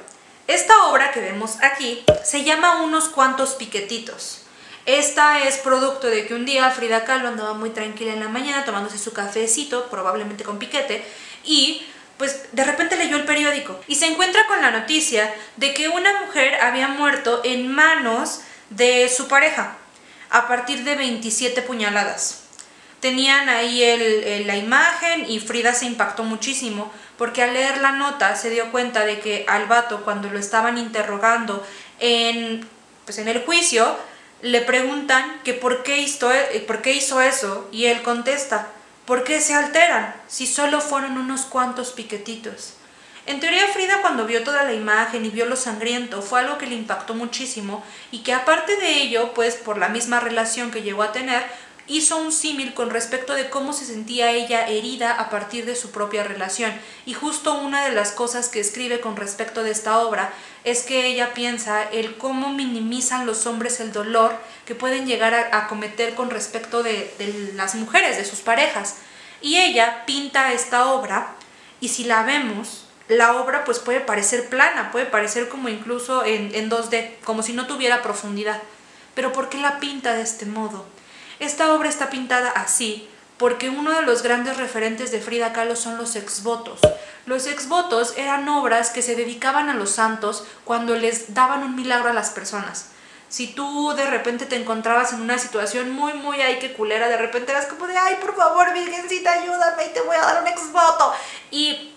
esta 0.47 0.87
obra 0.87 1.11
que 1.11 1.21
vemos 1.21 1.59
aquí 1.61 2.03
se 2.25 2.43
llama 2.43 2.81
Unos 2.81 3.07
cuantos 3.07 3.55
piquetitos. 3.55 4.40
Esta 4.85 5.43
es 5.47 5.57
producto 5.57 6.07
de 6.07 6.25
que 6.25 6.33
un 6.33 6.45
día 6.45 6.69
Frida 6.71 7.05
Kahlo 7.05 7.27
andaba 7.27 7.53
muy 7.53 7.69
tranquila 7.69 8.13
en 8.13 8.19
la 8.19 8.29
mañana 8.29 8.65
tomándose 8.65 8.97
su 8.97 9.13
cafecito, 9.13 9.89
probablemente 9.89 10.43
con 10.43 10.57
piquete, 10.57 11.03
y 11.43 11.85
pues 12.17 12.49
de 12.51 12.63
repente 12.63 12.97
leyó 12.97 13.15
el 13.15 13.25
periódico 13.25 13.79
y 13.87 13.95
se 13.95 14.05
encuentra 14.05 14.45
con 14.45 14.61
la 14.61 14.69
noticia 14.69 15.33
de 15.57 15.73
que 15.73 15.89
una 15.89 16.21
mujer 16.21 16.55
había 16.61 16.87
muerto 16.87 17.41
en 17.43 17.67
manos 17.67 18.41
de 18.69 19.09
su 19.09 19.27
pareja 19.27 19.75
a 20.29 20.47
partir 20.47 20.83
de 20.83 20.95
27 20.95 21.61
puñaladas. 21.63 22.43
Tenían 22.99 23.49
ahí 23.49 24.43
la 24.45 24.55
imagen 24.55 25.25
y 25.27 25.39
Frida 25.39 25.73
se 25.73 25.85
impactó 25.85 26.23
muchísimo 26.23 26.91
porque 27.17 27.41
al 27.41 27.53
leer 27.53 27.81
la 27.81 27.91
nota 27.93 28.35
se 28.35 28.51
dio 28.51 28.71
cuenta 28.71 29.03
de 29.03 29.19
que 29.19 29.43
al 29.47 29.65
vato 29.65 30.03
cuando 30.03 30.29
lo 30.29 30.37
estaban 30.37 30.77
interrogando 30.77 31.65
en, 31.99 32.67
pues 33.05 33.17
en 33.17 33.27
el 33.27 33.43
juicio 33.43 33.97
le 34.41 34.61
preguntan 34.61 35.41
que 35.43 35.53
por 35.53 35.83
qué, 35.83 35.97
hizo, 35.97 36.31
eh, 36.31 36.63
por 36.65 36.81
qué 36.81 36.93
hizo 36.93 37.21
eso 37.21 37.67
y 37.71 37.85
él 37.85 38.01
contesta, 38.01 38.67
¿por 39.05 39.23
qué 39.23 39.41
se 39.41 39.53
alteran 39.53 40.15
si 40.27 40.47
solo 40.47 40.81
fueron 40.81 41.17
unos 41.17 41.41
cuantos 41.41 41.91
piquetitos? 41.91 42.73
En 43.27 43.39
teoría 43.39 43.67
Frida 43.67 44.01
cuando 44.01 44.25
vio 44.25 44.43
toda 44.43 44.63
la 44.63 44.73
imagen 44.73 45.25
y 45.25 45.29
vio 45.29 45.45
lo 45.45 45.55
sangriento 45.55 46.23
fue 46.23 46.39
algo 46.39 46.57
que 46.57 46.65
le 46.65 46.75
impactó 46.75 47.13
muchísimo 47.13 47.83
y 48.09 48.23
que 48.23 48.33
aparte 48.33 48.75
de 48.77 49.03
ello, 49.03 49.33
pues 49.33 49.55
por 49.55 49.77
la 49.77 49.89
misma 49.89 50.19
relación 50.19 50.71
que 50.71 50.81
llegó 50.81 51.03
a 51.03 51.11
tener, 51.11 51.43
hizo 51.87 52.17
un 52.17 52.31
símil 52.31 52.73
con 52.73 52.89
respecto 52.89 53.33
de 53.33 53.49
cómo 53.49 53.73
se 53.73 53.85
sentía 53.85 54.31
ella 54.31 54.67
herida 54.67 55.13
a 55.13 55.29
partir 55.29 55.65
de 55.65 55.75
su 55.75 55.91
propia 55.91 56.23
relación. 56.23 56.71
Y 57.05 57.13
justo 57.13 57.53
una 57.55 57.85
de 57.85 57.91
las 57.91 58.11
cosas 58.11 58.49
que 58.49 58.59
escribe 58.59 58.99
con 58.99 59.15
respecto 59.15 59.63
de 59.63 59.71
esta 59.71 59.99
obra 59.99 60.31
es 60.63 60.83
que 60.83 61.07
ella 61.07 61.33
piensa 61.33 61.83
el 61.83 62.17
cómo 62.17 62.49
minimizan 62.49 63.25
los 63.25 63.45
hombres 63.47 63.79
el 63.79 63.91
dolor 63.91 64.35
que 64.65 64.75
pueden 64.75 65.05
llegar 65.05 65.33
a, 65.33 65.67
cometer 65.67 66.13
con 66.13 66.29
respecto 66.29 66.83
de, 66.83 67.13
las 67.55 67.75
mujeres, 67.75 68.17
de 68.17 68.25
sus 68.25 68.39
parejas. 68.39 68.97
Y 69.41 69.57
ella 69.57 70.05
pinta 70.05 70.53
esta 70.53 70.91
obra 70.93 71.35
y 71.79 71.89
si 71.89 72.03
la 72.03 72.23
vemos, 72.23 72.85
la 73.07 73.35
obra 73.35 73.65
pues 73.65 73.79
puede 73.79 73.99
parecer 73.99 74.49
plana, 74.49 74.91
puede 74.91 75.05
parecer 75.05 75.49
como 75.49 75.67
incluso 75.67 76.23
en, 76.23 76.53
en 76.53 76.69
2D, 76.69 77.15
como 77.23 77.41
si 77.41 77.53
no 77.53 77.65
tuviera 77.65 78.03
profundidad. 78.03 78.61
Pero 79.15 79.33
¿por 79.33 79.49
qué 79.49 79.57
la 79.57 79.79
pinta 79.79 80.13
de 80.13 80.21
este 80.21 80.45
modo? 80.45 80.85
Esta 81.41 81.73
obra 81.73 81.89
está 81.89 82.11
pintada 82.11 82.51
así 82.51 83.09
porque 83.39 83.71
uno 83.71 83.91
de 83.91 84.03
los 84.03 84.21
grandes 84.21 84.57
referentes 84.57 85.11
de 85.11 85.19
Frida 85.19 85.53
Kahlo 85.53 85.75
son 85.75 85.97
los 85.97 86.15
exvotos. 86.15 86.79
Los 87.25 87.47
exvotos 87.47 88.13
eran 88.15 88.47
obras 88.47 88.91
que 88.91 89.01
se 89.01 89.15
dedicaban 89.15 89.67
a 89.67 89.73
los 89.73 89.89
santos 89.89 90.45
cuando 90.65 90.95
les 90.95 91.33
daban 91.33 91.63
un 91.63 91.75
milagro 91.75 92.11
a 92.11 92.13
las 92.13 92.29
personas. 92.29 92.89
Si 93.27 93.47
tú 93.47 93.91
de 93.95 94.05
repente 94.05 94.45
te 94.45 94.55
encontrabas 94.55 95.13
en 95.13 95.21
una 95.21 95.39
situación 95.39 95.89
muy, 95.89 96.13
muy, 96.13 96.39
ay, 96.41 96.59
que 96.59 96.73
culera, 96.73 97.09
de 97.09 97.17
repente 97.17 97.53
eras 97.53 97.65
como 97.65 97.87
de, 97.87 97.97
ay, 97.97 98.17
por 98.21 98.35
favor, 98.35 98.71
Virgencita, 98.71 99.31
ayúdame 99.31 99.85
y 99.87 99.93
te 99.93 100.01
voy 100.01 100.17
a 100.17 100.21
dar 100.21 100.43
un 100.43 100.47
exvoto. 100.47 101.11
Y 101.49 101.91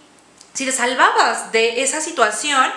si 0.55 0.65
te 0.65 0.73
salvabas 0.73 1.53
de 1.53 1.83
esa 1.83 2.01
situación, 2.01 2.73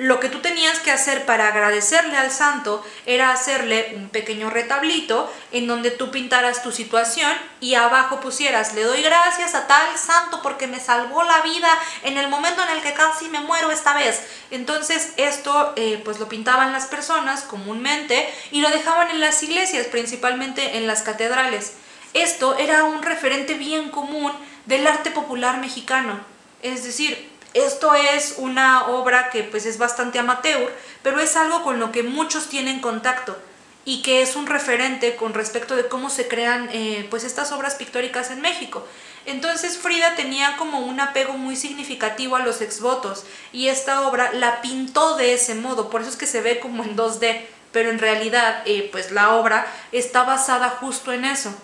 lo 0.00 0.18
que 0.18 0.30
tú 0.30 0.38
tenías 0.38 0.78
que 0.78 0.90
hacer 0.90 1.26
para 1.26 1.48
agradecerle 1.48 2.16
al 2.16 2.30
santo 2.30 2.82
era 3.04 3.32
hacerle 3.32 3.92
un 3.96 4.08
pequeño 4.08 4.48
retablito 4.48 5.30
en 5.52 5.66
donde 5.66 5.90
tú 5.90 6.10
pintaras 6.10 6.62
tu 6.62 6.72
situación 6.72 7.30
y 7.60 7.74
abajo 7.74 8.18
pusieras, 8.18 8.72
le 8.72 8.84
doy 8.84 9.02
gracias 9.02 9.54
a 9.54 9.66
tal 9.66 9.98
santo 9.98 10.40
porque 10.42 10.66
me 10.66 10.80
salvó 10.80 11.22
la 11.24 11.42
vida 11.42 11.68
en 12.02 12.16
el 12.16 12.28
momento 12.28 12.62
en 12.62 12.78
el 12.78 12.82
que 12.82 12.94
casi 12.94 13.28
me 13.28 13.40
muero 13.40 13.70
esta 13.70 13.92
vez. 13.92 14.22
Entonces 14.50 15.12
esto 15.18 15.74
eh, 15.76 16.00
pues 16.02 16.18
lo 16.18 16.30
pintaban 16.30 16.72
las 16.72 16.86
personas 16.86 17.42
comúnmente 17.42 18.26
y 18.52 18.62
lo 18.62 18.70
dejaban 18.70 19.10
en 19.10 19.20
las 19.20 19.42
iglesias, 19.42 19.86
principalmente 19.88 20.78
en 20.78 20.86
las 20.86 21.02
catedrales. 21.02 21.74
Esto 22.14 22.56
era 22.56 22.84
un 22.84 23.02
referente 23.02 23.52
bien 23.52 23.90
común 23.90 24.32
del 24.64 24.86
arte 24.86 25.10
popular 25.10 25.58
mexicano. 25.58 26.20
Es 26.62 26.84
decir, 26.84 27.29
esto 27.54 27.94
es 27.94 28.34
una 28.38 28.88
obra 28.88 29.30
que 29.30 29.42
pues 29.42 29.66
es 29.66 29.78
bastante 29.78 30.18
amateur, 30.18 30.72
pero 31.02 31.20
es 31.20 31.36
algo 31.36 31.62
con 31.62 31.80
lo 31.80 31.90
que 31.92 32.02
muchos 32.02 32.48
tienen 32.48 32.80
contacto 32.80 33.36
y 33.84 34.02
que 34.02 34.22
es 34.22 34.36
un 34.36 34.46
referente 34.46 35.16
con 35.16 35.34
respecto 35.34 35.74
de 35.74 35.88
cómo 35.88 36.10
se 36.10 36.28
crean 36.28 36.68
eh, 36.72 37.06
pues 37.10 37.24
estas 37.24 37.50
obras 37.52 37.74
pictóricas 37.74 38.30
en 38.30 38.40
México. 38.40 38.86
Entonces 39.26 39.78
Frida 39.78 40.14
tenía 40.14 40.56
como 40.56 40.80
un 40.80 41.00
apego 41.00 41.34
muy 41.34 41.56
significativo 41.56 42.36
a 42.36 42.40
los 42.40 42.60
exvotos 42.60 43.24
y 43.52 43.68
esta 43.68 44.06
obra 44.06 44.32
la 44.32 44.60
pintó 44.60 45.16
de 45.16 45.34
ese 45.34 45.54
modo, 45.54 45.90
por 45.90 46.02
eso 46.02 46.10
es 46.10 46.16
que 46.16 46.26
se 46.26 46.40
ve 46.40 46.60
como 46.60 46.84
en 46.84 46.96
2D, 46.96 47.42
pero 47.72 47.90
en 47.90 47.98
realidad 47.98 48.62
eh, 48.66 48.88
pues 48.92 49.10
la 49.12 49.34
obra 49.34 49.66
está 49.92 50.22
basada 50.22 50.70
justo 50.70 51.12
en 51.12 51.24
eso. 51.24 51.54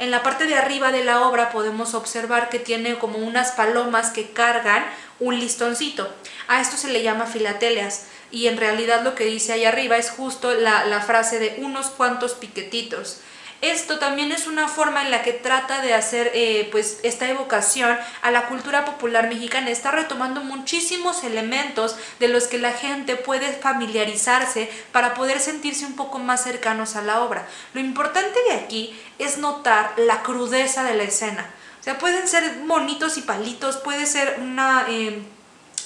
En 0.00 0.10
la 0.10 0.24
parte 0.24 0.46
de 0.46 0.56
arriba 0.56 0.90
de 0.90 1.04
la 1.04 1.22
obra 1.22 1.50
podemos 1.50 1.94
observar 1.94 2.48
que 2.48 2.58
tiene 2.58 2.98
como 2.98 3.18
unas 3.18 3.52
palomas 3.52 4.10
que 4.10 4.30
cargan 4.30 4.84
un 5.20 5.38
listoncito. 5.38 6.12
A 6.48 6.60
esto 6.60 6.76
se 6.76 6.88
le 6.88 7.02
llama 7.02 7.26
filatelias 7.26 8.06
y 8.30 8.48
en 8.48 8.56
realidad 8.56 9.02
lo 9.02 9.14
que 9.14 9.24
dice 9.24 9.52
ahí 9.52 9.64
arriba 9.64 9.96
es 9.96 10.10
justo 10.10 10.52
la, 10.54 11.00
frase 11.06 11.38
de 11.38 11.56
unos 11.58 11.86
cuantos 11.86 12.34
piquetitos. 12.34 13.20
Esto 13.60 13.98
también 13.98 14.30
es 14.30 14.46
una 14.46 14.68
forma 14.68 15.02
en 15.02 15.10
la 15.10 15.22
que 15.22 15.32
trata 15.32 15.80
de 15.80 15.94
hacer 15.94 16.30
eh, 16.34 16.68
pues 16.70 16.98
esta 17.02 17.30
evocación 17.30 17.96
a 18.20 18.30
la 18.30 18.46
cultura 18.46 18.84
popular 18.84 19.28
mexicana. 19.28 19.70
Está 19.70 19.90
retomando 19.90 20.42
muchísimos 20.42 21.24
elementos 21.24 21.96
de 22.18 22.28
los 22.28 22.46
que 22.46 22.58
la 22.58 22.72
gente 22.72 23.16
puede 23.16 23.52
familiarizarse 23.54 24.70
para 24.92 25.14
poder 25.14 25.40
sentirse 25.40 25.86
un 25.86 25.96
poco 25.96 26.18
más 26.18 26.44
cercanos 26.44 26.94
a 26.96 27.02
la 27.02 27.22
obra. 27.22 27.46
Lo 27.72 27.80
importante 27.80 28.38
de 28.48 28.54
aquí 28.56 29.00
es 29.18 29.38
notar 29.38 29.94
la 29.96 30.22
crudeza 30.22 30.84
de 30.84 30.96
la 30.96 31.04
escena. 31.04 31.48
O 31.84 31.86
sea, 31.86 31.98
pueden 31.98 32.26
ser 32.26 32.62
monitos 32.64 33.18
y 33.18 33.20
palitos, 33.20 33.76
puede 33.76 34.06
ser 34.06 34.38
una... 34.40 34.86
Eh, 34.88 35.22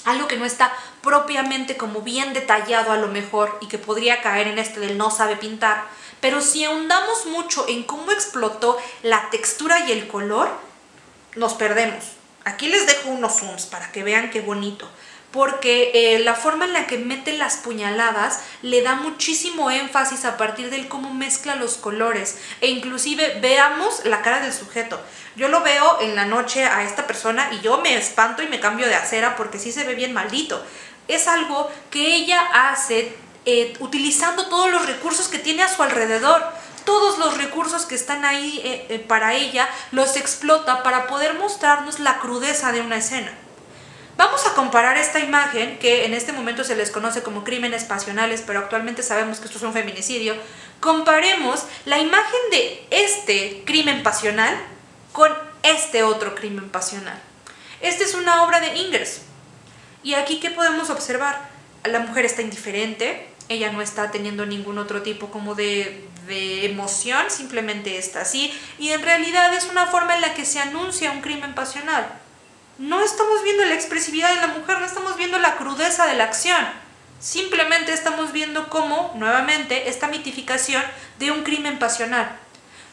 algo 0.05 0.29
que 0.29 0.37
no 0.37 0.45
está 0.45 0.71
propiamente 1.01 1.75
como 1.75 1.99
bien 1.99 2.31
detallado 2.31 2.93
a 2.93 2.97
lo 2.97 3.09
mejor 3.09 3.57
y 3.59 3.67
que 3.67 3.77
podría 3.77 4.21
caer 4.21 4.47
en 4.47 4.59
este 4.59 4.79
del 4.79 4.97
no 4.97 5.11
sabe 5.11 5.35
pintar, 5.35 5.83
pero 6.21 6.39
si 6.39 6.63
ahondamos 6.63 7.25
mucho 7.25 7.65
en 7.67 7.83
cómo 7.83 8.13
explotó 8.13 8.77
la 9.03 9.29
textura 9.29 9.87
y 9.89 9.91
el 9.91 10.07
color, 10.07 10.49
nos 11.35 11.55
perdemos. 11.55 12.13
Aquí 12.45 12.69
les 12.69 12.87
dejo 12.87 13.09
unos 13.09 13.37
zooms 13.37 13.65
para 13.65 13.91
que 13.91 14.01
vean 14.01 14.29
qué 14.29 14.39
bonito 14.39 14.89
porque 15.31 15.91
eh, 15.93 16.19
la 16.19 16.33
forma 16.33 16.65
en 16.65 16.73
la 16.73 16.87
que 16.87 16.97
mete 16.97 17.33
las 17.33 17.57
puñaladas 17.57 18.39
le 18.61 18.81
da 18.81 18.95
muchísimo 18.95 19.69
énfasis 19.69 20.25
a 20.25 20.37
partir 20.37 20.69
del 20.71 20.87
cómo 20.87 21.13
mezcla 21.13 21.55
los 21.55 21.77
colores 21.77 22.39
e 22.61 22.67
inclusive 22.67 23.37
veamos 23.41 24.05
la 24.05 24.21
cara 24.21 24.39
del 24.39 24.53
sujeto. 24.53 24.99
Yo 25.35 25.47
lo 25.47 25.61
veo 25.61 26.01
en 26.01 26.15
la 26.15 26.25
noche 26.25 26.65
a 26.65 26.83
esta 26.83 27.05
persona 27.05 27.49
y 27.53 27.61
yo 27.61 27.79
me 27.79 27.95
espanto 27.95 28.41
y 28.41 28.47
me 28.47 28.59
cambio 28.59 28.87
de 28.87 28.95
acera 28.95 29.35
porque 29.35 29.59
sí 29.59 29.71
se 29.71 29.83
ve 29.83 29.93
bien 29.93 30.13
maldito. 30.13 30.63
Es 31.07 31.27
algo 31.27 31.71
que 31.91 32.15
ella 32.15 32.71
hace 32.71 33.15
eh, 33.45 33.73
utilizando 33.79 34.47
todos 34.47 34.71
los 34.71 34.85
recursos 34.85 35.27
que 35.27 35.39
tiene 35.39 35.63
a 35.63 35.73
su 35.73 35.83
alrededor. 35.83 36.43
Todos 36.85 37.19
los 37.19 37.37
recursos 37.37 37.85
que 37.85 37.93
están 37.93 38.25
ahí 38.25 38.61
eh, 38.63 39.05
para 39.07 39.35
ella 39.35 39.69
los 39.91 40.15
explota 40.17 40.81
para 40.81 41.05
poder 41.05 41.35
mostrarnos 41.35 41.99
la 41.99 42.17
crudeza 42.17 42.71
de 42.71 42.81
una 42.81 42.97
escena. 42.97 43.31
Vamos 44.19 44.45
a 44.45 44.53
comparar 44.53 44.97
esta 44.97 45.21
imagen, 45.21 45.79
que 45.79 46.03
en 46.03 46.13
este 46.13 46.33
momento 46.33 46.65
se 46.65 46.75
les 46.75 46.91
conoce 46.91 47.23
como 47.23 47.45
crímenes 47.45 47.85
pasionales, 47.85 48.43
pero 48.45 48.59
actualmente 48.59 49.01
sabemos 49.01 49.39
que 49.39 49.45
esto 49.45 49.59
es 49.59 49.63
un 49.63 49.71
feminicidio. 49.71 50.35
Comparemos 50.81 51.63
la 51.85 51.99
imagen 51.99 52.39
de 52.51 52.85
este 52.91 53.63
crimen 53.65 54.03
pasional 54.03 54.53
con 55.13 55.31
este 55.63 56.03
otro 56.03 56.35
crimen 56.35 56.67
pasional. 56.67 57.17
Esta 57.79 58.03
es 58.03 58.13
una 58.13 58.43
obra 58.43 58.59
de 58.59 58.75
Ingers. 58.75 59.21
Y 60.03 60.15
aquí, 60.15 60.41
¿qué 60.41 60.51
podemos 60.51 60.89
observar? 60.89 61.49
La 61.85 61.99
mujer 61.99 62.25
está 62.25 62.41
indiferente, 62.41 63.25
ella 63.47 63.71
no 63.71 63.81
está 63.81 64.11
teniendo 64.11 64.45
ningún 64.45 64.79
otro 64.79 65.01
tipo 65.01 65.31
como 65.31 65.55
de, 65.55 66.05
de, 66.27 66.65
emoción, 66.65 67.29
simplemente 67.29 67.97
está 67.97 68.19
así, 68.19 68.53
y 68.79 68.89
en 68.89 69.01
realidad 69.01 69.53
es 69.53 69.67
una 69.71 69.85
forma 69.85 70.15
en 70.15 70.21
la 70.21 70.33
que 70.33 70.43
se 70.43 70.59
anuncia 70.59 71.09
un 71.11 71.21
crimen 71.21 71.55
pasional 71.55 72.18
no 72.79 73.03
estamos 73.03 73.43
viendo 73.43 73.65
la 73.65 73.75
expresividad 73.75 74.33
de 74.33 74.41
la 74.41 74.47
mujer, 74.47 74.79
no 74.79 74.85
estamos 74.85 75.17
viendo 75.17 75.37
la 75.37 75.57
crudeza 75.57 76.07
de 76.07 76.15
la 76.15 76.23
acción. 76.23 76.65
Simplemente 77.19 77.91
estamos 77.91 78.31
viendo 78.31 78.69
cómo, 78.69 79.11
nuevamente, 79.15 79.89
esta 79.89 80.07
mitificación 80.07 80.81
de 81.19 81.31
un 81.31 81.43
crimen 81.43 81.77
pasional. 81.77 82.31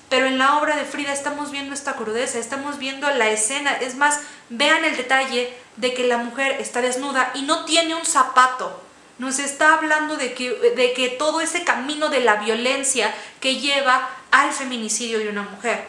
Pero 0.09 0.27
en 0.27 0.38
la 0.38 0.59
obra 0.59 0.75
de 0.75 0.85
Frida 0.85 1.12
estamos 1.12 1.53
viendo 1.53 1.72
esta 1.72 1.94
crudeza, 1.94 2.38
estamos 2.38 2.79
viendo 2.79 3.09
la 3.11 3.29
escena. 3.29 3.75
Es 3.75 3.94
más, 3.94 4.20
vean 4.49 4.85
el 4.85 4.96
detalle 4.96 5.57
de 5.77 5.94
que 5.94 6.09
la 6.09 6.18
mujer 6.18 6.61
está 6.61 6.81
desnuda 6.81 7.31
y 7.35 7.42
no 7.42 7.64
tiene 7.64 7.94
un 7.94 8.05
zapato. 8.05 8.83
Nos 9.18 9.38
está 9.38 9.75
hablando 9.75 10.16
de 10.16 10.35
que, 10.35 10.51
de 10.51 10.94
que 10.94 11.11
todo 11.11 11.40
ese 11.40 11.62
camino 11.62 12.09
de 12.09 12.20
la 12.20 12.37
violencia 12.37 13.14
que 13.40 13.61
lleva 13.61 14.11
al 14.33 14.53
feminicidio 14.53 15.20
de 15.20 15.29
una 15.29 15.42
mujer. 15.42 15.87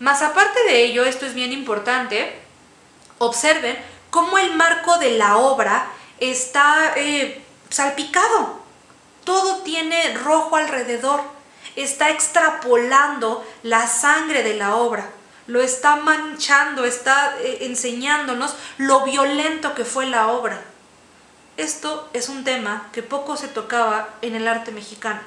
Más 0.00 0.22
aparte 0.22 0.64
de 0.64 0.84
ello, 0.84 1.04
esto 1.04 1.26
es 1.26 1.34
bien 1.34 1.52
importante, 1.52 2.43
Observen 3.24 3.76
cómo 4.10 4.36
el 4.36 4.54
marco 4.54 4.98
de 4.98 5.16
la 5.16 5.38
obra 5.38 5.86
está 6.20 6.92
eh, 6.96 7.42
salpicado. 7.70 8.60
Todo 9.24 9.62
tiene 9.62 10.14
rojo 10.14 10.56
alrededor. 10.56 11.22
Está 11.74 12.10
extrapolando 12.10 13.44
la 13.62 13.86
sangre 13.86 14.42
de 14.42 14.54
la 14.56 14.76
obra. 14.76 15.08
Lo 15.46 15.62
está 15.62 15.96
manchando, 15.96 16.84
está 16.84 17.34
eh, 17.40 17.58
enseñándonos 17.62 18.54
lo 18.76 19.04
violento 19.04 19.74
que 19.74 19.86
fue 19.86 20.06
la 20.06 20.28
obra. 20.28 20.62
Esto 21.56 22.08
es 22.12 22.28
un 22.28 22.44
tema 22.44 22.90
que 22.92 23.02
poco 23.02 23.38
se 23.38 23.48
tocaba 23.48 24.10
en 24.20 24.34
el 24.34 24.46
arte 24.46 24.70
mexicano. 24.70 25.20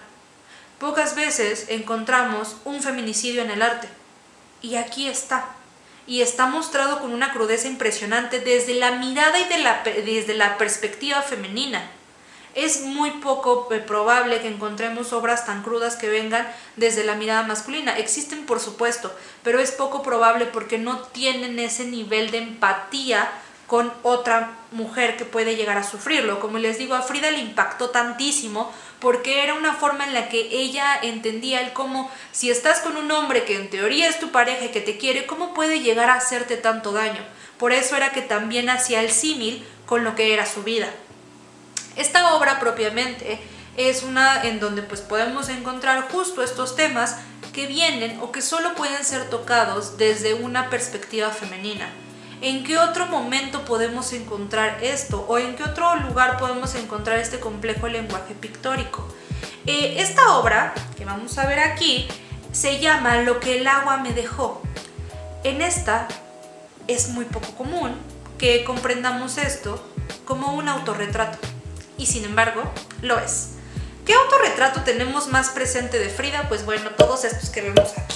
Pocas 0.80 1.16
veces 1.16 1.66
encontramos 1.70 2.58
un 2.64 2.84
feminicidio 2.84 3.42
en 3.42 3.50
el 3.50 3.64
arte. 3.64 3.90
Y 4.62 4.76
aquí 4.76 5.08
está 5.08 5.57
y 6.08 6.22
está 6.22 6.46
mostrado 6.46 7.00
con 7.00 7.14
una 7.14 7.34
crudeza 7.34 7.68
impresionante 7.68 8.40
desde 8.40 8.74
la 8.74 8.92
mirada 8.92 9.38
y 9.40 9.44
desde 10.02 10.34
la 10.34 10.58
perspectiva 10.58 11.22
femenina. 11.22 11.92
Es 12.56 12.82
muy 12.82 13.12
poco 13.12 13.68
eh, 13.72 13.80
probable 13.80 14.40
que 14.40 14.48
encontremos 14.48 15.14
obras 15.14 15.46
tan 15.46 15.62
crudas 15.62 15.96
que 15.96 16.10
vengan 16.10 16.48
desde 16.76 17.04
la 17.04 17.14
mirada 17.14 17.44
masculina. 17.44 17.98
Existen, 17.98 18.48
por 18.48 18.60
supuesto, 18.60 19.14
pero 19.44 19.60
es 19.60 19.72
poco 19.72 20.02
probable 20.02 20.46
porque 20.46 20.80
no 20.80 21.02
tienen 21.02 21.60
ese 21.60 21.86
nivel 21.86 22.32
de 22.32 22.40
empatía 22.40 23.30
con 23.68 23.94
otra 24.02 24.58
mujer 24.72 25.18
que 25.18 25.26
puede 25.26 25.56
llegar 25.56 25.78
a 25.78 25.84
sufrirlo. 25.84 26.40
Como 26.40 26.58
les 26.58 26.78
digo, 26.78 26.96
a 26.96 27.02
Frida 27.02 27.30
le 27.30 27.40
impactó 27.40 27.90
tantísimo 27.90 28.72
porque 29.00 29.44
era 29.44 29.54
una 29.54 29.74
forma 29.74 30.06
en 30.06 30.14
la 30.14 30.30
que 30.30 30.48
ella 30.52 30.98
entendía 31.02 31.62
el 31.62 31.74
cómo, 31.74 32.12
si 32.32 32.50
estás 32.50 32.80
con 32.80 32.98
un 32.98 33.12
hombre 33.12 33.46
que 33.46 33.56
en 33.56 33.70
teoría 33.70 34.10
es 34.10 34.20
tu 34.20 34.32
pareja 34.32 34.66
y 34.66 34.70
que 34.70 34.82
te 34.82 34.98
quiere, 34.98 35.26
¿cómo 35.26 35.54
puede 35.54 35.82
llegar 35.82 36.10
a 36.10 36.16
hacerte 36.16 36.58
tanto 36.58 36.92
daño? 36.92 37.22
Por 37.58 37.72
eso 37.72 37.96
era 37.96 38.12
que 38.12 38.22
también 38.22 38.70
hacía 38.70 39.02
el 39.02 39.12
símil 39.12 39.66
con 39.86 40.04
lo 40.04 40.16
que 40.16 40.34
era 40.34 40.46
su 40.46 40.64
vida. 40.64 40.90
Esta 41.96 42.36
obra 42.36 42.60
propiamente 42.60 43.40
es 43.78 44.04
una 44.04 44.44
en 44.44 44.60
donde 44.60 44.82
pues 44.82 45.02
podemos 45.02 45.50
encontrar 45.50 46.10
justo 46.10 46.44
estos 46.44 46.76
temas 46.76 47.18
que 47.54 47.68
vienen 47.68 48.20
o 48.22 48.32
que 48.32 48.42
solo 48.42 48.76
pueden 48.76 49.04
ser 49.04 49.30
tocados 49.30 49.98
desde 49.98 50.34
una 50.34 50.70
perspectiva 50.70 51.30
femenina. 51.30 51.90
¿En 52.42 52.64
qué 52.64 52.78
otro 52.78 53.08
momento 53.08 53.66
podemos 53.66 54.14
encontrar 54.14 54.84
esto? 54.84 55.26
¿O 55.28 55.40
en 55.40 55.56
qué 55.56 55.64
otro 55.64 55.96
lugar 55.96 56.38
podemos 56.38 56.76
encontrar 56.76 57.18
este 57.18 57.40
complejo 57.40 57.88
lenguaje 57.88 58.36
pictórico? 58.36 59.08
Eh, 59.66 59.96
esta 59.98 60.38
obra, 60.38 60.74
que 60.98 61.04
vamos 61.04 61.38
a 61.40 61.48
ver 61.48 61.60
aquí, 61.60 62.08
se 62.52 62.80
llama 62.80 63.18
Lo 63.18 63.40
que 63.40 63.58
el 63.58 63.68
agua 63.68 63.98
me 63.98 64.14
dejó. 64.14 64.62
En 65.44 65.62
esta 65.62 66.08
es 66.88 67.10
muy 67.10 67.26
poco 67.26 67.56
común 67.56 67.96
que 68.38 68.64
comprendamos 68.64 69.40
esto 69.40 69.84
como 70.26 70.54
un 70.54 70.70
autorretrato. 70.70 71.40
Y 71.98 72.06
sin 72.06 72.24
embargo, 72.24 72.62
lo 73.02 73.20
es. 73.20 73.54
¿Qué 74.06 74.14
autorretrato 74.14 74.82
tenemos 74.82 75.28
más 75.28 75.50
presente 75.50 75.98
de 75.98 76.10
Frida? 76.10 76.46
Pues 76.48 76.66
bueno, 76.66 76.92
todos 76.92 77.26
estos 77.26 77.50
que 77.50 77.62
vemos 77.62 77.94
aquí. 77.98 78.16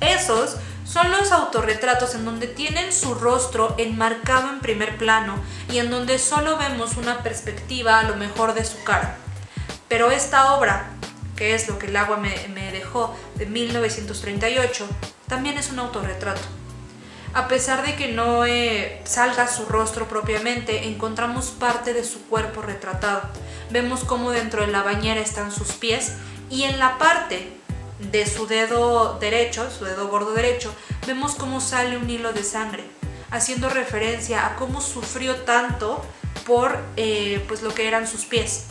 Esos 0.00 0.56
son 0.90 1.12
los 1.12 1.30
autorretratos 1.30 2.16
en 2.16 2.24
donde 2.24 2.48
tienen 2.48 2.92
su 2.92 3.14
rostro 3.14 3.76
enmarcado 3.78 4.50
en 4.50 4.58
primer 4.58 4.98
plano 4.98 5.36
y 5.70 5.78
en 5.78 5.88
donde 5.88 6.18
solo 6.18 6.56
vemos 6.56 6.96
una 6.96 7.22
perspectiva 7.22 8.00
a 8.00 8.02
lo 8.02 8.16
mejor 8.16 8.54
de 8.54 8.64
su 8.64 8.82
cara. 8.82 9.16
Pero 9.88 10.10
esta 10.10 10.54
obra, 10.54 10.90
que 11.36 11.54
es 11.54 11.68
lo 11.68 11.78
que 11.78 11.86
el 11.86 11.96
agua 11.96 12.16
me, 12.16 12.72
dejó 12.72 13.14
de 13.36 13.46
1938, 13.46 14.88
también 15.28 15.58
es 15.58 15.70
un 15.70 15.78
autorretrato. 15.78 16.42
A 17.34 17.46
pesar 17.46 17.86
de 17.86 17.94
que 17.94 18.08
no 18.08 18.44
eh, 18.44 19.00
salga 19.04 19.46
su 19.46 19.66
rostro 19.66 20.08
propiamente, 20.08 20.88
encontramos 20.88 21.50
parte 21.50 21.94
de 21.94 22.02
su 22.02 22.26
cuerpo 22.26 22.62
retratado. 22.62 23.22
Vemos 23.70 24.02
cómo 24.02 24.32
dentro 24.32 24.62
de 24.62 24.72
la 24.72 24.82
bañera 24.82 25.20
están 25.20 25.52
sus 25.52 25.70
pies 25.74 26.14
y 26.50 26.64
en 26.64 26.80
la 26.80 26.98
parte 26.98 27.59
de 28.10 28.26
su 28.26 28.46
dedo 28.46 29.18
derecho, 29.18 29.70
su 29.70 29.84
dedo 29.84 30.08
gordo 30.08 30.32
derecho, 30.32 30.74
vemos 31.06 31.34
cómo 31.34 31.60
sale 31.60 31.96
un 31.96 32.08
hilo 32.08 32.32
de 32.32 32.42
sangre, 32.42 32.84
haciendo 33.30 33.68
referencia 33.68 34.46
a 34.46 34.56
cómo 34.56 34.80
sufrió 34.80 35.36
tanto 35.36 36.04
por 36.46 36.78
eh, 36.96 37.44
pues 37.48 37.62
lo 37.62 37.74
que 37.74 37.86
eran 37.86 38.06
sus 38.06 38.24
pies, 38.24 38.66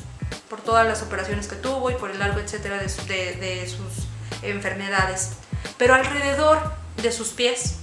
por 0.49 0.61
todas 0.61 0.87
las 0.87 1.01
operaciones 1.01 1.47
que 1.47 1.55
tuvo 1.55 1.91
y 1.91 1.95
por 1.95 2.11
el 2.11 2.19
largo 2.19 2.39
etcétera 2.39 2.77
de, 2.77 2.87
de 2.87 3.67
sus 3.67 4.07
enfermedades. 4.41 5.31
Pero 5.77 5.93
alrededor 5.93 6.73
de 7.01 7.11
sus 7.11 7.29
pies 7.29 7.75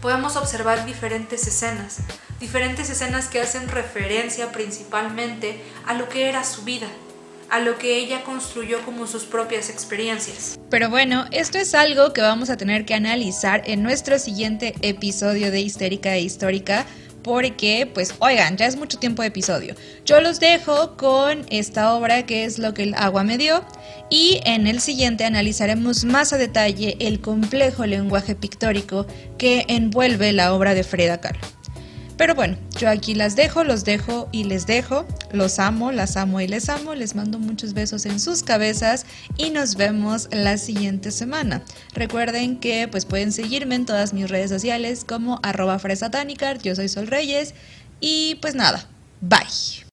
podemos 0.00 0.36
observar 0.36 0.86
diferentes 0.86 1.46
escenas, 1.46 1.98
diferentes 2.40 2.88
escenas 2.88 3.28
que 3.28 3.40
hacen 3.40 3.68
referencia 3.68 4.50
principalmente 4.50 5.62
a 5.86 5.94
lo 5.94 6.08
que 6.08 6.28
era 6.28 6.42
su 6.44 6.62
vida, 6.62 6.88
a 7.50 7.60
lo 7.60 7.78
que 7.78 7.98
ella 7.98 8.22
construyó 8.22 8.82
como 8.84 9.06
sus 9.06 9.24
propias 9.24 9.70
experiencias. 9.70 10.58
Pero 10.70 10.88
bueno, 10.88 11.26
esto 11.32 11.58
es 11.58 11.74
algo 11.74 12.12
que 12.12 12.22
vamos 12.22 12.50
a 12.50 12.56
tener 12.56 12.84
que 12.84 12.94
analizar 12.94 13.62
en 13.66 13.82
nuestro 13.82 14.18
siguiente 14.18 14.74
episodio 14.82 15.50
de 15.50 15.60
Histérica 15.60 16.14
e 16.14 16.22
Histórica. 16.22 16.86
Porque, 17.22 17.86
pues, 17.92 18.14
oigan, 18.20 18.56
ya 18.56 18.64
es 18.64 18.76
mucho 18.76 18.98
tiempo 18.98 19.20
de 19.20 19.28
episodio. 19.28 19.74
Yo 20.06 20.22
los 20.22 20.40
dejo 20.40 20.96
con 20.96 21.44
esta 21.50 21.92
obra 21.94 22.24
que 22.24 22.44
es 22.44 22.58
lo 22.58 22.72
que 22.72 22.84
el 22.84 22.94
agua 22.94 23.24
me 23.24 23.36
dio. 23.36 23.62
Y 24.08 24.40
en 24.46 24.66
el 24.66 24.80
siguiente 24.80 25.26
analizaremos 25.26 26.04
más 26.06 26.32
a 26.32 26.38
detalle 26.38 26.96
el 26.98 27.20
complejo 27.20 27.84
lenguaje 27.84 28.34
pictórico 28.34 29.06
que 29.36 29.66
envuelve 29.68 30.32
la 30.32 30.54
obra 30.54 30.72
de 30.72 30.82
Freda 30.82 31.20
Kahlo. 31.20 31.59
Pero 32.20 32.34
bueno, 32.34 32.58
yo 32.78 32.90
aquí 32.90 33.14
las 33.14 33.34
dejo, 33.34 33.64
los 33.64 33.84
dejo 33.84 34.28
y 34.30 34.44
les 34.44 34.66
dejo. 34.66 35.06
Los 35.32 35.58
amo, 35.58 35.90
las 35.90 36.18
amo 36.18 36.42
y 36.42 36.46
les 36.46 36.68
amo. 36.68 36.94
Les 36.94 37.14
mando 37.14 37.38
muchos 37.38 37.72
besos 37.72 38.04
en 38.04 38.20
sus 38.20 38.42
cabezas 38.42 39.06
y 39.38 39.48
nos 39.48 39.76
vemos 39.76 40.28
la 40.30 40.58
siguiente 40.58 41.12
semana. 41.12 41.62
Recuerden 41.94 42.60
que 42.60 42.88
pues 42.88 43.06
pueden 43.06 43.32
seguirme 43.32 43.74
en 43.74 43.86
todas 43.86 44.12
mis 44.12 44.28
redes 44.28 44.50
sociales 44.50 45.06
como 45.08 45.40
arroba 45.42 45.78
fresatánica. 45.78 46.54
Yo 46.58 46.76
soy 46.76 46.90
Sol 46.90 47.06
Reyes 47.06 47.54
y 48.02 48.34
pues 48.42 48.54
nada, 48.54 48.86
bye. 49.22 49.86